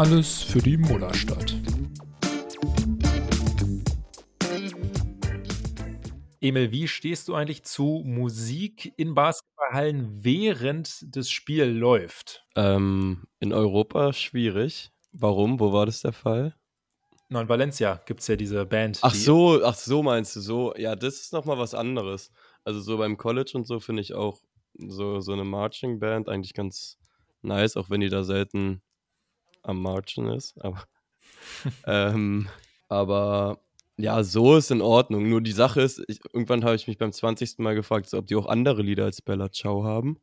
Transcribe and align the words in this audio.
Alles 0.00 0.42
für 0.42 0.60
die 0.60 0.78
Mullerstadt. 0.78 1.54
Emil, 6.40 6.70
wie 6.72 6.88
stehst 6.88 7.28
du 7.28 7.34
eigentlich 7.34 7.64
zu 7.64 8.02
Musik 8.06 8.94
in 8.96 9.12
Basketballhallen, 9.14 10.24
während 10.24 11.04
das 11.14 11.30
Spiel 11.30 11.64
läuft? 11.64 12.46
Ähm, 12.56 13.24
in 13.40 13.52
Europa 13.52 14.14
schwierig. 14.14 14.90
Warum? 15.12 15.60
Wo 15.60 15.74
war 15.74 15.84
das 15.84 16.00
der 16.00 16.14
Fall? 16.14 16.56
Na, 17.28 17.42
in 17.42 17.50
Valencia 17.50 18.00
gibt 18.06 18.20
es 18.20 18.26
ja 18.28 18.36
diese 18.36 18.64
Band. 18.64 19.00
Ach 19.02 19.12
die- 19.12 19.18
so, 19.18 19.62
ach 19.62 19.74
so 19.74 20.02
meinst 20.02 20.34
du 20.34 20.40
so. 20.40 20.74
Ja, 20.78 20.96
das 20.96 21.16
ist 21.20 21.34
nochmal 21.34 21.58
was 21.58 21.74
anderes. 21.74 22.32
Also 22.64 22.80
so 22.80 22.96
beim 22.96 23.18
College 23.18 23.50
und 23.52 23.66
so 23.66 23.80
finde 23.80 24.00
ich 24.00 24.14
auch 24.14 24.40
so, 24.78 25.20
so 25.20 25.34
eine 25.34 25.44
Marching 25.44 25.98
Band 25.98 26.30
eigentlich 26.30 26.54
ganz 26.54 26.96
nice, 27.42 27.76
auch 27.76 27.90
wenn 27.90 28.00
die 28.00 28.08
da 28.08 28.24
selten 28.24 28.80
am 29.62 29.82
Marchen 29.82 30.28
ist. 30.28 30.60
Aber, 30.62 30.84
ähm, 31.86 32.48
aber 32.88 33.60
ja, 33.96 34.22
so 34.22 34.56
ist 34.56 34.70
in 34.70 34.80
Ordnung. 34.80 35.28
Nur 35.28 35.40
die 35.40 35.52
Sache 35.52 35.82
ist, 35.82 36.02
ich, 36.08 36.20
irgendwann 36.32 36.64
habe 36.64 36.76
ich 36.76 36.88
mich 36.88 36.98
beim 36.98 37.12
20. 37.12 37.58
Mal 37.58 37.74
gefragt, 37.74 38.08
so, 38.08 38.18
ob 38.18 38.26
die 38.26 38.36
auch 38.36 38.46
andere 38.46 38.82
Lieder 38.82 39.04
als 39.04 39.20
Bella 39.20 39.50
Ciao 39.50 39.84
haben. 39.84 40.18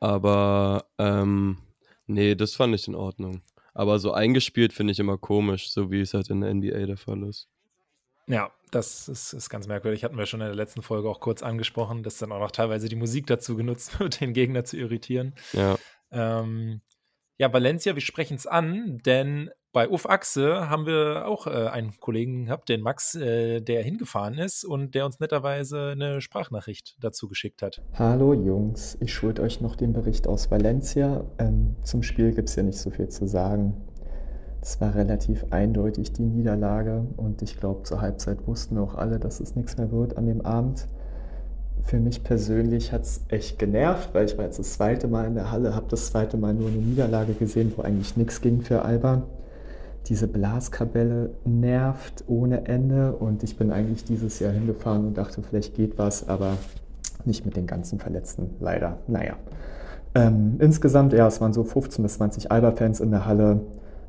Aber 0.00 0.86
ähm, 0.98 1.58
nee, 2.06 2.34
das 2.34 2.54
fand 2.54 2.74
ich 2.74 2.88
in 2.88 2.94
Ordnung. 2.94 3.42
Aber 3.74 3.98
so 3.98 4.12
eingespielt 4.12 4.72
finde 4.72 4.92
ich 4.92 4.98
immer 4.98 5.18
komisch, 5.18 5.70
so 5.70 5.90
wie 5.90 6.00
es 6.00 6.14
halt 6.14 6.30
in 6.30 6.40
der 6.40 6.52
NBA 6.54 6.86
der 6.86 6.96
Fall 6.96 7.22
ist. 7.24 7.48
Ja, 8.26 8.50
das 8.70 9.08
ist, 9.08 9.32
ist 9.32 9.50
ganz 9.50 9.66
merkwürdig. 9.66 10.04
Hatten 10.04 10.16
wir 10.16 10.26
schon 10.26 10.40
in 10.40 10.46
der 10.46 10.54
letzten 10.54 10.82
Folge 10.82 11.08
auch 11.08 11.20
kurz 11.20 11.42
angesprochen, 11.42 12.02
dass 12.02 12.18
dann 12.18 12.32
auch 12.32 12.40
noch 12.40 12.50
teilweise 12.50 12.88
die 12.88 12.96
Musik 12.96 13.26
dazu 13.26 13.56
genutzt 13.56 13.98
wird, 14.00 14.20
den 14.20 14.32
Gegner 14.32 14.64
zu 14.64 14.76
irritieren. 14.76 15.34
Ja. 15.52 15.76
Ähm, 16.10 16.80
ja, 17.38 17.52
Valencia, 17.52 17.94
wir 17.94 18.02
sprechen 18.02 18.36
es 18.36 18.46
an, 18.46 18.98
denn 19.04 19.50
bei 19.72 19.90
Uf 19.90 20.08
Achse 20.08 20.70
haben 20.70 20.86
wir 20.86 21.26
auch 21.26 21.48
äh, 21.48 21.50
einen 21.50 21.98
Kollegen 21.98 22.44
gehabt, 22.44 22.68
den 22.68 22.80
Max, 22.80 23.16
äh, 23.16 23.60
der 23.60 23.82
hingefahren 23.82 24.38
ist 24.38 24.64
und 24.64 24.94
der 24.94 25.04
uns 25.04 25.18
netterweise 25.18 25.90
eine 25.90 26.20
Sprachnachricht 26.20 26.96
dazu 27.00 27.28
geschickt 27.28 27.60
hat. 27.60 27.82
Hallo 27.94 28.34
Jungs, 28.34 28.96
ich 29.00 29.12
schuld 29.12 29.40
euch 29.40 29.60
noch 29.60 29.74
den 29.74 29.92
Bericht 29.92 30.28
aus 30.28 30.48
Valencia. 30.52 31.24
Ähm, 31.38 31.74
zum 31.82 32.04
Spiel 32.04 32.32
gibt 32.32 32.48
es 32.48 32.54
ja 32.54 32.62
nicht 32.62 32.78
so 32.78 32.90
viel 32.90 33.08
zu 33.08 33.26
sagen. 33.26 33.82
Es 34.62 34.80
war 34.80 34.94
relativ 34.94 35.44
eindeutig 35.50 36.12
die 36.12 36.22
Niederlage 36.22 37.04
und 37.16 37.42
ich 37.42 37.58
glaube, 37.58 37.82
zur 37.82 38.00
Halbzeit 38.00 38.46
wussten 38.46 38.76
wir 38.76 38.82
auch 38.82 38.94
alle, 38.94 39.18
dass 39.18 39.40
es 39.40 39.56
nichts 39.56 39.76
mehr 39.76 39.90
wird 39.90 40.16
an 40.16 40.26
dem 40.26 40.40
Abend. 40.40 40.88
Für 41.84 42.00
mich 42.00 42.24
persönlich 42.24 42.92
hat 42.92 43.02
es 43.02 43.20
echt 43.28 43.58
genervt, 43.58 44.10
weil 44.14 44.24
ich 44.24 44.38
war 44.38 44.46
jetzt 44.46 44.58
das 44.58 44.72
zweite 44.72 45.06
Mal 45.06 45.26
in 45.26 45.34
der 45.34 45.50
Halle, 45.50 45.74
habe 45.74 45.86
das 45.90 46.06
zweite 46.06 46.38
Mal 46.38 46.54
nur 46.54 46.68
eine 46.68 46.78
Niederlage 46.78 47.34
gesehen, 47.34 47.72
wo 47.76 47.82
eigentlich 47.82 48.16
nichts 48.16 48.40
ging 48.40 48.62
für 48.62 48.82
Alba. 48.82 49.22
Diese 50.06 50.26
Blaskapelle 50.26 51.30
nervt 51.44 52.24
ohne 52.26 52.66
Ende 52.66 53.12
und 53.12 53.42
ich 53.42 53.56
bin 53.58 53.70
eigentlich 53.70 54.04
dieses 54.04 54.38
Jahr 54.38 54.52
hingefahren 54.52 55.06
und 55.06 55.18
dachte, 55.18 55.42
vielleicht 55.42 55.74
geht 55.74 55.98
was, 55.98 56.26
aber 56.26 56.56
nicht 57.26 57.44
mit 57.44 57.56
den 57.56 57.66
ganzen 57.66 57.98
Verletzten, 57.98 58.50
leider. 58.60 58.98
Naja. 59.06 59.36
Ähm, 60.14 60.56
insgesamt, 60.60 61.12
ja, 61.12 61.26
es 61.26 61.40
waren 61.40 61.52
so 61.52 61.64
15 61.64 62.02
bis 62.02 62.14
20 62.14 62.50
Alba-Fans 62.50 63.00
in 63.00 63.10
der 63.10 63.26
Halle. 63.26 63.60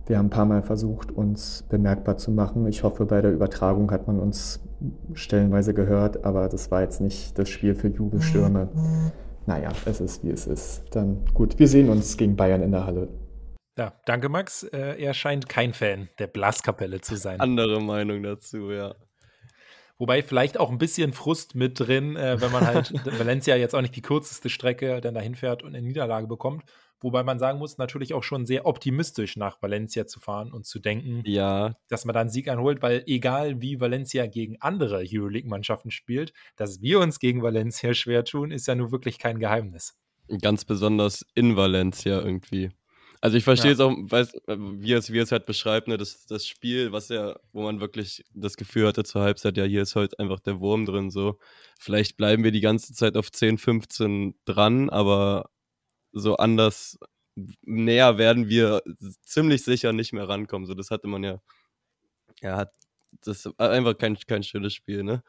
Wir 0.08 0.20
haben 0.20 0.28
ein 0.28 0.30
paar 0.30 0.46
Mal 0.46 0.62
versucht, 0.62 1.12
uns 1.12 1.64
bemerkbar 1.68 2.18
zu 2.18 2.32
machen. 2.32 2.68
Ich 2.68 2.84
hoffe, 2.84 3.06
bei 3.06 3.22
der 3.22 3.32
Übertragung 3.32 3.92
hat 3.92 4.06
man 4.06 4.20
uns 4.20 4.62
stellenweise 5.14 5.74
gehört, 5.74 6.24
aber 6.24 6.48
das 6.48 6.70
war 6.70 6.82
jetzt 6.82 7.02
nicht 7.02 7.38
das 7.40 7.50
Spiel 7.50 7.74
für 7.74 7.88
Jubelstürme. 7.88 8.70
Naja, 9.48 9.70
es 9.86 10.02
ist 10.02 10.24
wie 10.24 10.30
es 10.30 10.46
ist. 10.46 10.84
Dann 10.92 11.26
gut, 11.34 11.58
wir 11.58 11.68
sehen 11.68 11.90
uns 11.90 12.18
gegen 12.18 12.36
Bayern 12.36 12.62
in 12.62 12.72
der 12.72 12.86
Halle. 12.86 13.08
Ja, 13.78 13.94
danke 14.06 14.30
Max. 14.30 14.64
Äh, 14.64 15.02
er 15.02 15.14
scheint 15.14 15.50
kein 15.50 15.74
Fan 15.74 16.10
der 16.20 16.28
Blaskapelle 16.28 17.02
zu 17.02 17.16
sein. 17.16 17.40
Andere 17.40 17.82
Meinung 17.82 18.22
dazu, 18.24 18.72
ja. 18.72 18.96
Wobei 19.98 20.22
vielleicht 20.22 20.60
auch 20.60 20.72
ein 20.72 20.78
bisschen 20.78 21.14
Frust 21.14 21.56
mit 21.56 21.80
drin, 21.80 22.16
äh, 22.16 22.40
wenn 22.42 22.52
man 22.52 22.66
halt 22.66 22.94
Valencia 23.20 23.56
jetzt 23.56 23.74
auch 23.74 23.82
nicht 23.82 23.96
die 23.96 24.02
kürzeste 24.02 24.50
Strecke 24.50 25.02
dann 25.02 25.16
dahin 25.16 25.36
fährt 25.36 25.64
und 25.64 25.76
eine 25.76 25.86
Niederlage 25.86 26.28
bekommt. 26.28 26.64
Wobei 27.02 27.24
man 27.24 27.40
sagen 27.40 27.60
muss, 27.60 27.78
natürlich 27.78 28.14
auch 28.14 28.24
schon 28.24 28.46
sehr 28.46 28.66
optimistisch 28.66 29.36
nach 29.38 29.62
Valencia 29.62 30.08
zu 30.08 30.20
fahren 30.20 30.52
und 30.52 30.66
zu 30.66 30.80
denken, 30.80 31.22
Ja, 31.26 31.74
dass 31.90 32.06
man 32.06 32.14
da 32.14 32.22
einen 32.22 32.30
Sieg 32.30 32.48
einholt, 32.48 32.82
weil 32.82 33.04
egal 33.08 33.62
wie 33.62 33.80
Valencia 33.80 34.26
gegen 34.28 34.58
andere 34.62 35.04
Euroleague-Mannschaften 35.12 35.92
spielt, 35.92 36.34
dass 36.56 36.82
wir 36.82 37.00
uns 37.00 37.20
gegen 37.20 37.42
Valencia 37.44 37.94
schwer 37.94 38.24
tun, 38.26 38.52
ist 38.52 38.68
ja 38.68 38.76
nun 38.76 38.92
wirklich 38.92 39.20
kein 39.20 39.40
Geheimnis. 39.40 39.98
ganz 40.42 40.66
besonders 40.66 41.26
in 41.36 41.56
Valencia 41.56 42.20
irgendwie. 42.22 42.72
Also 43.22 43.38
ich 43.38 43.44
verstehe 43.44 43.72
Ja. 43.72 43.74
es 43.74 43.80
auch, 43.80 43.92
weiß, 43.96 44.34
wie 44.48 44.94
es, 44.94 45.12
wie 45.12 45.20
es 45.20 45.32
halt 45.32 45.46
beschreibt, 45.46 45.88
ne, 45.88 45.98
das, 45.98 46.26
das 46.28 46.46
Spiel, 46.48 46.92
was 46.92 47.10
ja, 47.10 47.36
wo 47.54 47.64
man 47.64 47.80
wirklich 47.80 48.24
das 48.34 48.56
Gefühl 48.58 48.88
hatte 48.88 49.04
zur 49.04 49.22
Halbzeit, 49.22 49.58
ja, 49.58 49.64
hier 49.64 49.82
ist 49.82 49.96
heute 49.96 50.20
einfach 50.20 50.40
der 50.40 50.60
Wurm 50.60 50.86
drin, 50.86 51.10
so. 51.12 51.38
Vielleicht 51.80 52.18
bleiben 52.18 52.44
wir 52.44 52.52
die 52.52 52.62
ganze 52.62 52.94
Zeit 52.94 53.18
auf 53.18 53.32
10, 53.32 53.58
15 53.58 54.36
dran, 54.46 54.90
aber 54.90 55.50
so 56.16 56.38
anders 56.38 56.98
näher 57.62 58.18
werden 58.18 58.50
wir 58.50 58.82
ziemlich 59.22 59.64
sicher 59.64 59.94
nicht 59.94 60.14
mehr 60.14 60.28
rankommen. 60.28 60.66
So, 60.66 60.74
das 60.74 60.90
hatte 60.90 61.08
man 61.08 61.24
ja, 61.24 61.40
ja, 62.42 62.66
das 63.24 63.46
war 63.58 63.70
einfach 63.72 63.98
kein, 63.98 64.18
kein 64.28 64.44
schönes 64.44 64.74
Spiel, 64.74 65.04
ne? 65.04 65.24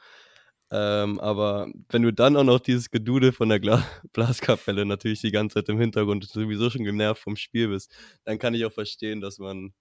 Ähm, 0.70 1.20
aber 1.20 1.68
wenn 1.90 2.02
du 2.02 2.12
dann 2.12 2.36
auch 2.36 2.44
noch 2.44 2.58
dieses 2.58 2.90
Gedude 2.90 3.32
von 3.32 3.48
der 3.48 3.60
Gla 3.60 3.84
Blaskapelle 4.12 4.84
natürlich 4.84 5.20
die 5.20 5.30
ganze 5.30 5.54
Zeit 5.54 5.68
im 5.68 5.78
Hintergrund 5.78 6.24
sowieso 6.24 6.70
schon 6.70 6.84
genervt 6.84 7.22
vom 7.22 7.36
Spiel 7.36 7.68
bist, 7.68 7.94
dann 8.24 8.38
kann 8.38 8.54
ich 8.54 8.64
auch 8.64 8.72
verstehen, 8.72 9.20
dass 9.20 9.38
man 9.38 9.74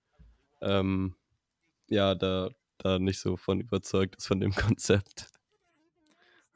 ähm, 0.62 1.16
ja 1.88 2.14
da, 2.14 2.50
da 2.78 3.00
nicht 3.00 3.20
so 3.20 3.36
von 3.36 3.62
überzeugt 3.62 4.18
ist 4.18 4.28
von 4.28 4.40
dem 4.40 4.52
Konzept. 4.56 5.28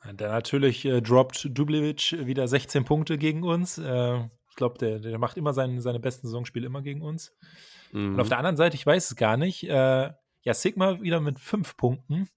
Dann 0.04 0.16
natürlich 0.16 0.86
äh, 0.86 1.02
droppt 1.02 1.50
Dubljevic 1.52 2.26
wieder 2.26 2.48
16 2.48 2.86
Punkte 2.86 3.18
gegen 3.18 3.44
uns. 3.44 3.78
Äh, 3.80 4.30
glaube, 4.60 4.78
der, 4.78 5.00
der 5.00 5.18
macht 5.18 5.36
immer 5.38 5.54
sein, 5.54 5.82
seine 5.82 6.00
besten 6.00 6.28
Saisonspiele 6.28 6.66
immer 6.68 6.82
gegen 6.84 7.02
uns. 7.02 7.36
Mhm. 7.92 8.14
Und 8.14 8.20
auf 8.20 8.30
der 8.30 8.38
anderen 8.38 8.58
Seite, 8.58 8.76
ich 8.76 8.86
weiß 8.86 9.10
es 9.10 9.16
gar 9.16 9.36
nicht, 9.38 9.64
äh, 9.64 10.12
ja, 10.44 10.54
Sigma 10.54 11.02
wieder 11.02 11.20
mit 11.20 11.40
fünf 11.40 11.76
Punkten. 11.76 12.30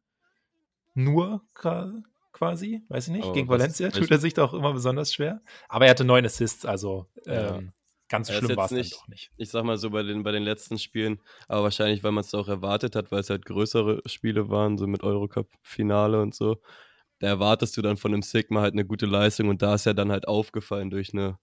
Nur 0.95 1.43
quasi, 1.55 2.83
weiß 2.89 3.09
ich 3.09 3.13
nicht. 3.13 3.25
Aber 3.25 3.33
Gegen 3.33 3.49
Valencia 3.49 3.91
tut 3.91 4.11
er 4.11 4.19
sich 4.19 4.35
doch 4.35 4.53
immer 4.55 4.73
besonders 4.73 5.13
schwer. 5.13 5.41
Aber 5.69 5.85
er 5.87 5.91
hatte 5.93 6.05
neun 6.05 6.25
Assists, 6.25 6.65
also 6.67 7.07
Ja. 7.27 7.57
ähm, 7.59 7.73
ganz 8.09 8.29
Er 8.29 8.39
ist 8.39 8.45
schlimm 8.45 8.57
war 8.57 8.67
es 8.67 8.71
nicht- 8.73 8.93
doch 8.95 9.09
nicht. 9.09 9.31
ich 9.37 9.49
sag 9.51 9.65
mal 9.65 9.79
so 9.79 9.91
bei 9.91 10.03
den, 10.03 10.23
bei 10.23 10.33
den 10.33 10.43
letzten 10.43 10.79
Spielen, 10.79 11.21
aber 11.49 11.63
wahrscheinlich, 11.65 12.03
weil 12.05 12.13
man 12.13 12.25
es 12.25 12.35
auch 12.35 12.49
erwartet 12.49 12.95
hat, 12.97 13.11
weil 13.11 13.21
es 13.21 13.31
halt 13.31 13.47
größere 13.47 14.03
Spiele 14.07 14.51
waren, 14.51 14.77
so 14.77 14.87
mit 14.87 15.03
Eurocup-Finale 15.03 16.21
und 16.21 16.35
so. 16.35 16.61
Da 17.21 17.29
erwartest 17.29 17.77
du 17.77 17.83
dann 17.83 17.97
von 17.97 18.13
dem 18.13 18.23
Sigma 18.23 18.61
halt 18.61 18.75
eine 18.75 18.85
gute 18.85 19.07
Leistung 19.07 19.49
und 19.49 19.63
da 19.63 19.75
ist 19.77 19.87
ja 19.87 19.95
dann 19.95 20.11
halt 20.11 20.27
aufgefallen 20.29 20.91
durch 20.91 21.15
eine 21.15 21.39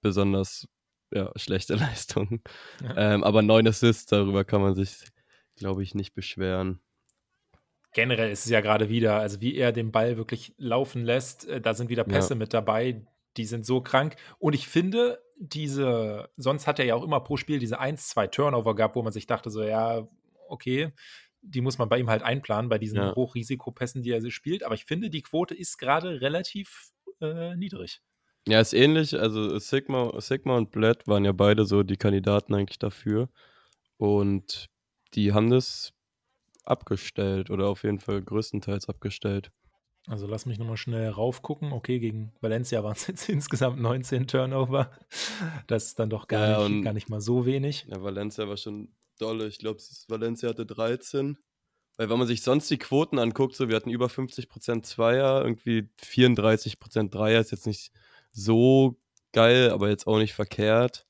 besonders 0.00 0.66
ja, 1.12 1.32
schlechte 1.36 1.74
Leistung. 1.76 2.42
Ja. 2.82 3.14
Ähm, 3.14 3.24
aber 3.24 3.42
neun 3.42 3.66
Assists, 3.66 4.06
darüber 4.06 4.44
kann 4.44 4.62
man 4.62 4.74
sich, 4.74 5.06
glaube 5.56 5.82
ich, 5.82 5.94
nicht 5.94 6.14
beschweren. 6.14 6.80
Generell 7.94 8.30
ist 8.30 8.44
es 8.44 8.50
ja 8.50 8.60
gerade 8.60 8.88
wieder, 8.88 9.18
also 9.18 9.40
wie 9.40 9.56
er 9.56 9.72
den 9.72 9.92
Ball 9.92 10.16
wirklich 10.16 10.54
laufen 10.58 11.04
lässt, 11.04 11.48
äh, 11.48 11.60
da 11.60 11.74
sind 11.74 11.88
wieder 11.88 12.04
Pässe 12.04 12.34
mit 12.34 12.52
dabei, 12.52 13.06
die 13.36 13.46
sind 13.46 13.64
so 13.64 13.80
krank. 13.80 14.16
Und 14.38 14.54
ich 14.54 14.68
finde, 14.68 15.22
diese, 15.38 16.28
sonst 16.36 16.66
hat 16.66 16.78
er 16.78 16.84
ja 16.84 16.94
auch 16.94 17.04
immer 17.04 17.20
pro 17.20 17.36
Spiel 17.36 17.58
diese 17.58 17.78
1, 17.78 18.08
2 18.08 18.26
Turnover 18.26 18.74
gehabt, 18.74 18.96
wo 18.96 19.02
man 19.02 19.12
sich 19.12 19.26
dachte, 19.26 19.50
so, 19.50 19.62
ja, 19.62 20.06
okay, 20.48 20.92
die 21.40 21.60
muss 21.60 21.78
man 21.78 21.88
bei 21.88 21.98
ihm 21.98 22.10
halt 22.10 22.22
einplanen, 22.22 22.68
bei 22.68 22.78
diesen 22.78 22.98
Ja. 22.98 23.14
Hochrisikopässen, 23.14 24.02
die 24.02 24.10
er 24.10 24.20
so 24.20 24.30
spielt. 24.30 24.64
Aber 24.64 24.74
ich 24.74 24.84
finde, 24.84 25.08
die 25.08 25.22
Quote 25.22 25.54
ist 25.54 25.78
gerade 25.78 26.20
relativ 26.20 26.90
äh, 27.20 27.56
niedrig. 27.56 28.02
Ja, 28.48 28.60
ist 28.60 28.72
ähnlich. 28.72 29.18
Also 29.18 29.58
Sigma, 29.58 30.18
Sigma 30.20 30.56
und 30.56 30.70
Bled 30.70 31.06
waren 31.06 31.24
ja 31.24 31.32
beide 31.32 31.66
so 31.66 31.82
die 31.82 31.98
Kandidaten 31.98 32.54
eigentlich 32.54 32.78
dafür. 32.78 33.28
Und 33.98 34.70
die 35.12 35.34
haben 35.34 35.50
das 35.50 35.92
abgestellt 36.64 37.50
oder 37.50 37.68
auf 37.68 37.82
jeden 37.82 37.98
Fall 38.00 38.22
größtenteils 38.22 38.88
abgestellt. 38.88 39.50
Also 40.06 40.26
lass 40.26 40.46
mich 40.46 40.58
nochmal 40.58 40.78
schnell 40.78 41.10
raufgucken. 41.10 41.72
Okay, 41.72 41.98
gegen 41.98 42.32
Valencia 42.40 42.82
waren 42.82 42.94
es 42.94 43.06
jetzt 43.06 43.28
insgesamt 43.28 43.80
19 43.80 44.26
Turnover. 44.26 44.90
Das 45.66 45.84
ist 45.86 45.98
dann 45.98 46.08
doch 46.08 46.26
gar, 46.26 46.62
Ja, 46.62 46.68
nicht, 46.68 46.84
gar 46.84 46.94
nicht 46.94 47.10
mal 47.10 47.20
so 47.20 47.44
wenig. 47.44 47.86
Ja, 47.90 48.02
Valencia 48.02 48.48
war 48.48 48.56
schon 48.56 48.88
dolle. 49.18 49.46
Ich 49.48 49.58
glaube, 49.58 49.80
Valencia 50.08 50.48
hatte 50.48 50.64
13. 50.64 51.36
Weil 51.98 52.08
wenn 52.08 52.18
man 52.18 52.28
sich 52.28 52.40
sonst 52.42 52.70
die 52.70 52.78
Quoten 52.78 53.18
anguckt, 53.18 53.56
so 53.56 53.68
wir 53.68 53.76
hatten 53.76 53.90
über 53.90 54.06
50% 54.06 54.84
Zweier, 54.84 55.42
irgendwie 55.42 55.90
34% 56.02 57.10
Dreier, 57.10 57.40
ist 57.40 57.50
jetzt 57.50 57.66
nicht 57.66 57.90
so 58.32 58.96
geil, 59.32 59.70
aber 59.70 59.88
jetzt 59.88 60.06
auch 60.06 60.18
nicht 60.18 60.34
verkehrt. 60.34 61.06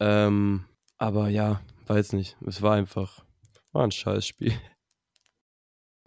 Ähm, 0.00 0.64
aber 0.98 1.28
ja, 1.28 1.60
weiß 1.86 2.12
nicht. 2.14 2.36
Es 2.46 2.62
war 2.62 2.74
einfach, 2.74 3.24
war 3.72 3.84
ein 3.84 3.90
Scheißspiel. 3.92 4.52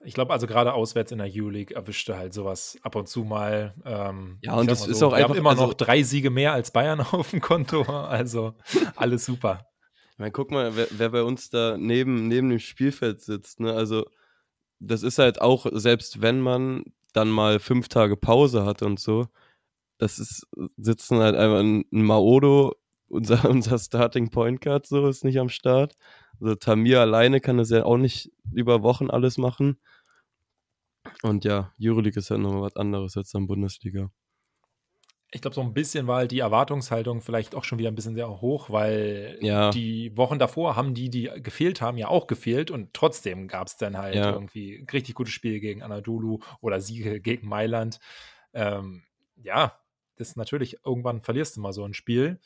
Ich 0.07 0.13
glaube, 0.13 0.31
also 0.33 0.45
gerade 0.45 0.73
auswärts 0.73 1.11
in 1.11 1.17
der 1.17 1.31
U-League 1.33 1.71
erwischte 1.71 2.15
halt 2.15 2.31
sowas 2.31 2.77
ab 2.83 2.95
und 2.95 3.07
zu 3.09 3.23
mal. 3.23 3.73
Ähm, 3.85 4.37
Ja, 4.43 4.53
und 4.53 4.69
das 4.69 4.81
mal 4.81 4.91
ist 4.91 4.99
so, 4.99 5.07
auch 5.07 5.13
einfach- 5.13 5.33
immer 5.33 5.49
also- 5.51 5.65
noch 5.65 5.73
drei 5.73 6.03
Siege 6.03 6.29
mehr 6.29 6.53
als 6.53 6.69
Bayern 6.69 6.99
auf 7.11 7.31
dem 7.31 7.41
Konto. 7.41 7.81
Also 7.81 8.53
alles 8.95 9.25
super. 9.25 9.65
Ich 10.11 10.19
meine, 10.19 10.31
guck 10.31 10.51
mal, 10.51 10.75
wer, 10.75 10.87
wer 10.91 11.09
bei 11.09 11.23
uns 11.23 11.49
da 11.49 11.75
neben, 11.79 12.27
neben 12.27 12.49
dem 12.51 12.59
Spielfeld 12.59 13.21
sitzt. 13.21 13.59
Ne? 13.59 13.73
Also, 13.73 14.05
das 14.79 15.01
ist 15.01 15.17
halt 15.17 15.41
auch, 15.41 15.65
selbst 15.71 16.21
wenn 16.21 16.39
man 16.39 16.83
dann 17.13 17.29
mal 17.29 17.59
fünf 17.59 17.87
Tage 17.87 18.15
Pause 18.15 18.63
hat 18.63 18.83
und 18.83 18.99
so, 18.99 19.27
das 19.97 20.19
ist, 20.19 20.47
sitzen 20.77 21.19
halt 21.19 21.35
einfach 21.35 21.59
ein, 21.59 21.85
ein 21.91 22.03
Maodo, 22.03 22.75
unser, 23.07 23.43
unser 23.49 23.79
Starting 23.79 24.29
Point 24.29 24.61
Guard, 24.61 24.85
so 24.85 25.07
ist 25.07 25.23
nicht 25.23 25.39
am 25.39 25.49
Start. 25.49 25.95
Also 26.41 26.55
Tamir 26.55 26.99
alleine 27.01 27.39
kann 27.39 27.57
das 27.57 27.69
ja 27.69 27.85
auch 27.85 27.97
nicht 27.97 28.31
über 28.51 28.83
Wochen 28.83 29.09
alles 29.09 29.37
machen. 29.37 29.79
Und 31.23 31.45
ja, 31.45 31.73
Euroleague 31.81 32.19
ist 32.19 32.29
ja 32.29 32.37
noch 32.37 32.61
was 32.61 32.75
anderes 32.75 33.15
als 33.17 33.31
dann 33.31 33.47
Bundesliga. 33.47 34.11
Ich 35.31 35.41
glaube, 35.41 35.55
so 35.55 35.61
ein 35.61 35.73
bisschen 35.73 36.07
war 36.07 36.17
halt 36.17 36.31
die 36.31 36.39
Erwartungshaltung 36.39 37.19
vielleicht 37.19 37.55
auch 37.55 37.63
schon 37.65 37.77
wieder 37.77 37.89
ein 37.91 37.95
bisschen 37.95 38.15
sehr 38.15 38.29
hoch, 38.41 38.69
weil 38.69 39.37
Ja. 39.41 39.69
die 39.71 40.15
Wochen 40.15 40.39
davor 40.39 40.75
haben 40.75 40.93
die, 40.93 41.09
die 41.09 41.29
gefehlt 41.41 41.81
haben, 41.81 41.97
ja 41.97 42.07
auch 42.07 42.27
gefehlt 42.27 42.71
und 42.71 42.93
trotzdem 42.93 43.47
gab 43.47 43.67
es 43.67 43.75
dann 43.75 43.97
halt 43.97 44.15
Ja. 44.15 44.31
irgendwie 44.31 44.85
richtig 44.93 45.15
gutes 45.15 45.33
Spiel 45.33 45.59
gegen 45.59 45.83
Anadolu 45.83 46.39
oder 46.61 46.79
Siege 46.79 47.19
gegen 47.19 47.47
Mailand. 47.49 47.99
Ähm, 48.53 49.03
ja, 49.35 49.77
das 50.15 50.29
ist 50.29 50.37
natürlich, 50.37 50.77
irgendwann 50.85 51.21
verlierst 51.21 51.57
du 51.57 51.61
mal 51.61 51.73
so 51.73 51.83
ein 51.83 51.93
Spiel. 51.93 52.39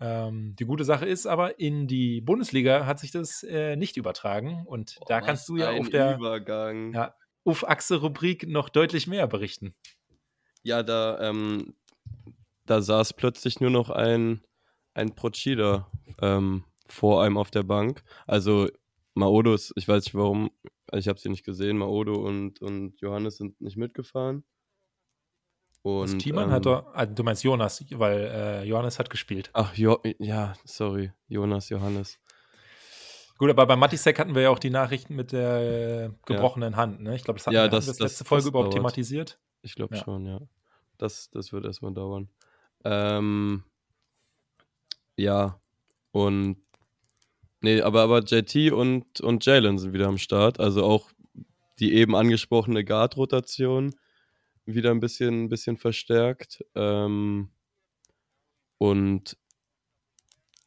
Ähm, 0.00 0.54
die 0.58 0.64
gute 0.64 0.84
Sache 0.84 1.06
ist 1.06 1.26
aber, 1.26 1.58
in 1.58 1.88
die 1.88 2.20
Bundesliga 2.20 2.86
hat 2.86 3.00
sich 3.00 3.10
das 3.10 3.42
äh, 3.42 3.76
nicht 3.76 3.96
übertragen 3.96 4.64
und 4.66 4.98
da 5.08 5.18
Boah, 5.18 5.26
kannst 5.26 5.48
du 5.48 5.56
ja 5.56 5.72
auf 5.72 5.88
der 5.88 6.16
Übergang. 6.16 6.92
Ja. 6.92 7.14
Uff-Achse-Rubrik 7.44 8.46
noch 8.48 8.68
deutlich 8.68 9.06
mehr 9.06 9.26
berichten. 9.26 9.74
Ja, 10.62 10.82
da, 10.82 11.18
ähm, 11.20 11.74
da 12.66 12.82
saß 12.82 13.14
plötzlich 13.14 13.60
nur 13.60 13.70
noch 13.70 13.90
ein, 13.90 14.42
ein 14.94 15.14
Procida 15.14 15.88
ähm, 16.20 16.64
vor 16.86 17.22
einem 17.22 17.38
auf 17.38 17.50
der 17.50 17.62
Bank. 17.62 18.02
Also 18.26 18.68
Maodo 19.14 19.54
ist, 19.54 19.72
ich 19.76 19.88
weiß 19.88 20.04
nicht 20.04 20.14
warum, 20.14 20.50
ich 20.92 21.08
habe 21.08 21.18
sie 21.18 21.28
nicht 21.28 21.44
gesehen, 21.44 21.78
Maodo 21.78 22.14
und, 22.14 22.60
und 22.60 23.00
Johannes 23.00 23.38
sind 23.38 23.60
nicht 23.60 23.76
mitgefahren. 23.76 24.44
Und, 25.88 26.18
Thiemann 26.18 26.44
ähm, 26.48 26.50
hat 26.50 26.66
doch, 26.66 26.86
ah, 26.94 27.06
du 27.06 27.22
meinst 27.22 27.42
Jonas, 27.44 27.84
weil 27.90 28.18
äh, 28.20 28.64
Johannes 28.64 28.98
hat 28.98 29.10
gespielt. 29.10 29.50
Ach, 29.52 29.74
jo, 29.74 29.98
ja, 30.18 30.54
sorry, 30.64 31.12
Jonas, 31.28 31.68
Johannes. 31.68 32.18
Gut, 33.38 33.50
aber 33.50 33.66
bei 33.66 33.76
Matisek 33.76 34.18
hatten 34.18 34.34
wir 34.34 34.42
ja 34.42 34.50
auch 34.50 34.58
die 34.58 34.70
Nachrichten 34.70 35.14
mit 35.14 35.30
der 35.32 36.12
gebrochenen 36.26 36.74
Hand. 36.76 37.00
Ne? 37.00 37.14
Ich 37.14 37.22
glaube, 37.24 37.38
das 37.38 37.46
hatten 37.46 37.54
Ja, 37.54 37.64
wir 37.64 37.68
das- 37.68 37.86
das, 37.86 37.96
das- 37.98 38.10
letzte 38.12 38.24
Folge 38.24 38.42
das 38.42 38.48
überhaupt 38.48 38.66
dauert. 38.72 38.74
thematisiert. 38.74 39.38
Ich 39.62 39.74
glaube 39.74 39.94
Ja. 39.96 40.02
schon, 40.04 40.26
ja. 40.26 40.40
Das, 40.98 41.30
das 41.30 41.52
wird 41.52 41.64
erstmal 41.64 41.92
dauern. 41.94 42.28
Ähm, 42.84 43.62
ja, 45.16 45.60
und 46.12 46.56
nee, 47.60 47.80
aber, 47.80 48.02
aber 48.02 48.20
JT 48.20 48.72
und, 48.72 49.20
und 49.20 49.44
Jalen 49.46 49.78
sind 49.78 49.92
wieder 49.92 50.06
am 50.08 50.18
Start. 50.18 50.60
Also 50.60 50.84
auch 50.84 51.10
die 51.78 51.94
eben 51.94 52.16
angesprochene 52.16 52.84
Guard-Rotation 52.84 53.94
wieder 54.74 54.90
ein 54.92 55.00
bisschen, 55.00 55.44
ein 55.44 55.48
bisschen 55.48 55.76
verstärkt. 55.76 56.64
Ähm, 56.74 57.50
und 58.78 59.36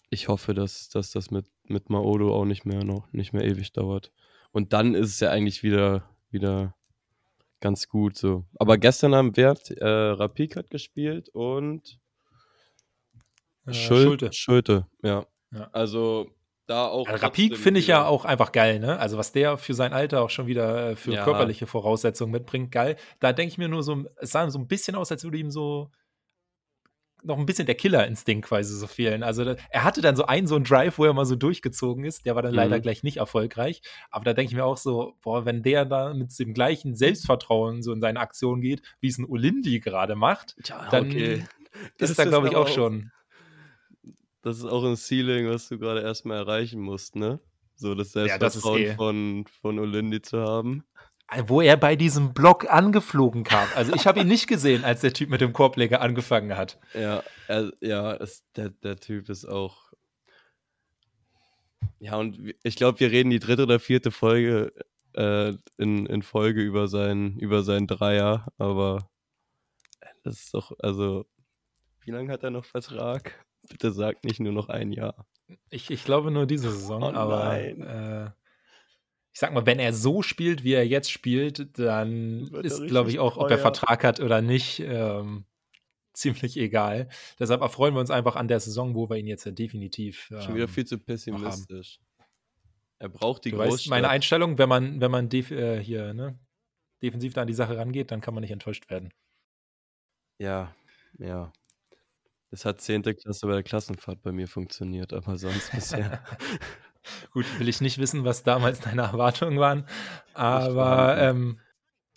ich 0.10 0.28
hoffe, 0.28 0.54
dass, 0.54 0.90
dass 0.90 1.12
das 1.12 1.32
mit, 1.32 1.46
mit 1.64 1.90
Maodo 1.90 2.36
auch 2.36 2.46
nicht 2.46 2.66
mehr 2.66 2.84
noch 2.84 3.12
nicht 3.14 3.34
mehr 3.34 3.46
ewig 3.46 3.72
dauert. 3.74 4.12
Und 4.52 4.74
dann 4.74 4.96
ist 4.96 5.10
es 5.12 5.20
ja 5.22 5.30
eigentlich 5.32 5.64
wieder, 5.64 6.04
wieder 6.30 6.76
ganz 7.62 7.88
gut 7.88 8.18
so. 8.18 8.46
Aber 8.60 8.78
gestern 8.78 9.14
am 9.14 9.38
Wert, 9.38 9.72
äh, 9.72 9.86
Rapik 9.88 10.56
hat 10.58 10.70
gespielt 10.70 11.30
und 11.30 12.00
Äh, 13.66 13.74
Schul 13.74 14.04
Schulte. 14.04 14.34
Schulte, 14.34 14.88
ja. 15.04 15.26
Ja. 15.52 15.70
Also 15.72 16.32
da 16.68 16.88
auch. 16.88 17.08
Also 17.08 17.26
Rapik 17.26 17.50
trotzdem 17.50 17.64
finde 17.64 17.80
ich 17.80 17.88
ja 17.88 18.06
auch 18.06 18.26
einfach 18.26 18.52
geil, 18.52 18.80
ne? 18.80 19.00
Also 19.00 19.18
was 19.18 19.32
der 19.32 19.58
für 19.58 19.74
sein 19.74 19.94
Alter 19.94 20.22
auch 20.22 20.30
schon 20.30 20.48
wieder 20.48 20.92
äh, 20.92 20.96
für 20.96 21.14
Ja. 21.14 21.24
körperliche 21.24 21.68
Voraussetzungen 21.68 22.32
mitbringt, 22.32 22.72
geil. 22.72 22.96
Da 23.20 23.34
denke 23.34 23.52
ich 23.52 23.58
mir 23.58 23.68
nur 23.68 23.84
so, 23.84 24.06
es 24.18 24.32
sah 24.32 24.50
so 24.50 24.60
ein 24.60 24.68
bisschen 24.68 24.96
aus, 24.96 25.12
als 25.12 25.24
würde 25.24 25.38
ihm 25.38 25.52
so 25.52 25.90
noch 27.24 27.38
ein 27.38 27.46
bisschen 27.46 27.68
der 27.68 27.76
Killerinstinkt 27.76 28.48
quasi 28.48 28.74
so 28.76 28.88
fehlen. 28.88 29.22
Also 29.22 29.46
da, 29.46 29.56
er 29.70 29.84
hatte 29.84 30.02
dann 30.02 30.16
so 30.16 30.26
einen 30.26 30.48
so 30.48 30.56
einen 30.56 30.64
Drive, 30.66 30.98
wo 30.98 31.06
er 31.06 31.14
mal 31.14 31.26
so 31.26 31.36
durchgezogen 31.36 32.04
ist, 32.04 32.26
der 32.26 32.34
war 32.36 32.42
dann 32.42 32.54
leider 32.54 32.78
Mhm. 32.78 32.82
gleich 32.82 33.04
nicht 33.04 33.18
erfolgreich. 33.18 33.82
Aber 34.10 34.26
da 34.26 34.34
denke 34.34 34.50
ich 34.50 34.56
mir 34.56 34.66
auch 34.66 34.78
so, 34.78 35.14
boah, 35.22 35.46
wenn 35.46 35.62
der 35.62 35.86
da 35.86 36.16
mit 36.16 36.38
dem 36.40 36.54
gleichen 36.56 36.96
Selbstvertrauen 36.96 37.84
so 37.84 37.94
in 37.94 38.02
seine 38.02 38.20
Aktion 38.20 38.60
geht, 38.62 38.82
wie 39.02 39.08
es 39.08 39.20
ein 39.20 39.26
Olindi 39.26 39.80
gerade 39.80 40.16
macht, 40.16 40.56
Tja, 40.64 40.88
dann 40.90 41.06
okay. 41.06 41.46
Das 42.00 42.10
ist 42.10 42.18
da 42.18 42.24
ist 42.24 42.30
glaube 42.30 42.48
ich 42.48 42.56
auch 42.56 42.68
schon. 42.68 43.12
Das 44.42 44.58
ist 44.58 44.66
auch 44.66 44.84
ein 44.84 44.96
Ceiling, 44.96 45.48
was 45.50 45.68
du 45.70 45.78
gerade 45.78 46.02
erstmal 46.02 46.38
erreichen 46.38 46.82
musst, 46.82 47.16
ne? 47.16 47.40
So 47.76 47.96
das 47.96 48.14
Ja, 48.14 48.38
das 48.38 48.54
Selbstvertrauen 48.54 48.82
eh- 48.82 48.96
von, 48.96 49.46
von 49.62 49.80
Olindi 49.80 50.22
zu 50.22 50.40
haben. 50.42 50.84
wo 51.46 51.62
er 51.62 51.78
bei 51.78 51.96
diesem 51.96 52.34
Block 52.34 52.70
angeflogen 52.70 53.44
kam. 53.44 53.68
Also 53.76 53.94
ich 53.94 54.06
habe 54.06 54.20
ihn 54.20 54.28
nicht 54.28 54.48
gesehen, 54.48 54.84
als 54.84 55.02
der 55.02 55.14
Typ 55.14 55.30
mit 55.30 55.42
dem 55.42 55.54
Korbleger 55.54 56.02
angefangen 56.02 56.58
hat. 56.58 56.80
Ja, 56.94 57.24
er, 57.48 57.72
ja, 57.82 58.14
es, 58.16 58.44
der, 58.56 58.70
der 58.70 58.98
Typ 58.98 59.30
ist 59.30 59.46
auch. 59.46 59.92
Ja, 62.00 62.18
und 62.18 62.54
ich 62.64 62.76
glaube, 62.76 63.00
wir 63.00 63.12
reden 63.12 63.30
die 63.30 63.40
dritte 63.40 63.64
oder 63.64 63.80
vierte 63.80 64.12
Folge 64.12 64.72
äh, 65.14 65.54
in, 65.78 66.06
in 66.06 66.22
Folge 66.22 66.62
über 66.62 66.88
seinen, 66.88 67.38
über 67.38 67.64
seinen 67.64 67.88
Dreier, 67.88 68.48
aber 68.58 69.10
das 70.24 70.40
ist 70.40 70.54
doch, 70.54 70.72
also, 70.80 71.26
wie 72.02 72.12
lange 72.12 72.32
hat 72.32 72.44
er 72.44 72.52
noch 72.52 72.66
Vertrag? 72.66 73.46
Bitte 73.70 73.92
sag 73.92 74.24
nicht 74.24 74.40
nur 74.40 74.54
noch 74.54 74.70
ein 74.70 74.92
Jahr. 74.92 75.28
Ich, 75.70 75.90
ich 75.92 76.04
glaube 76.04 76.32
nur 76.32 76.46
diese 76.46 76.72
Saison, 76.72 77.04
Oh 77.04 77.12
aber 77.14 77.46
nein. 77.46 77.82
äh, 77.82 78.32
ich 79.34 79.40
sag 79.40 79.54
mal, 79.54 79.66
wenn 79.66 79.80
er 79.80 79.94
so 79.94 80.22
spielt, 80.22 80.64
wie 80.64 80.74
er 80.74 80.86
jetzt 80.86 81.12
spielt, 81.12 81.78
dann 81.78 82.52
Wird 82.52 82.66
ist, 82.66 82.86
glaube 82.88 83.10
ich, 83.10 83.20
auch, 83.20 83.38
ob 83.38 83.44
er 83.44 83.50
teuer. 83.50 83.58
Vertrag 83.60 84.04
hat 84.04 84.20
oder 84.20 84.42
nicht, 84.42 84.80
ähm, 84.80 85.46
ziemlich 86.14 86.58
egal. 86.58 87.08
Deshalb 87.40 87.62
erfreuen 87.62 87.94
wir 87.94 88.02
uns 88.02 88.12
einfach 88.12 88.36
an 88.36 88.48
der 88.48 88.60
Saison, 88.60 88.96
wo 88.96 89.10
wir 89.10 89.18
ihn 89.18 89.28
jetzt 89.28 89.46
ja 89.46 89.52
definitiv. 89.52 90.28
Schon 90.28 90.56
wieder 90.56 90.66
ähm, 90.66 90.70
viel 90.70 90.86
zu 90.86 90.98
pessimistisch. 91.00 92.00
Er 93.00 93.10
braucht 93.10 93.46
die 93.46 93.52
Du 93.52 93.58
weißt, 93.58 93.90
meine 93.90 94.10
Einstellung, 94.10 94.58
wenn 94.58 94.70
man, 94.70 95.02
wenn 95.02 95.12
man 95.12 95.30
def 95.30 95.50
äh, 95.52 95.82
hier, 95.82 96.14
ne, 96.14 96.38
defensiv 97.02 97.34
da 97.34 97.42
an 97.42 97.48
die 97.48 97.54
Sache 97.54 97.78
rangeht, 97.78 98.12
dann 98.12 98.22
kann 98.22 98.34
man 98.34 98.42
nicht 98.42 98.52
enttäuscht 98.52 98.90
werden. 98.90 99.14
Ja, 100.38 100.76
ja. 101.18 101.52
Das 102.52 102.66
hat 102.66 102.82
10. 102.82 103.02
Klasse 103.04 103.48
bei 103.48 103.54
der 103.54 103.64
Klassenfahrt 103.64 104.22
bei 104.22 104.32
mir 104.32 104.48
funktioniert, 104.48 105.14
aber 105.14 105.38
sonst 105.38 105.72
bisher. 105.72 106.22
Gut, 107.34 107.46
will 107.60 107.68
ich 107.70 107.82
nicht 107.82 107.98
wissen, 107.98 108.26
was 108.26 108.44
damals 108.44 108.80
deine 108.82 109.04
Erwartungen 109.04 109.60
waren. 109.60 109.88
Aber 110.34 110.74
vorhanden. 110.74 111.40
ähm, 111.42 111.60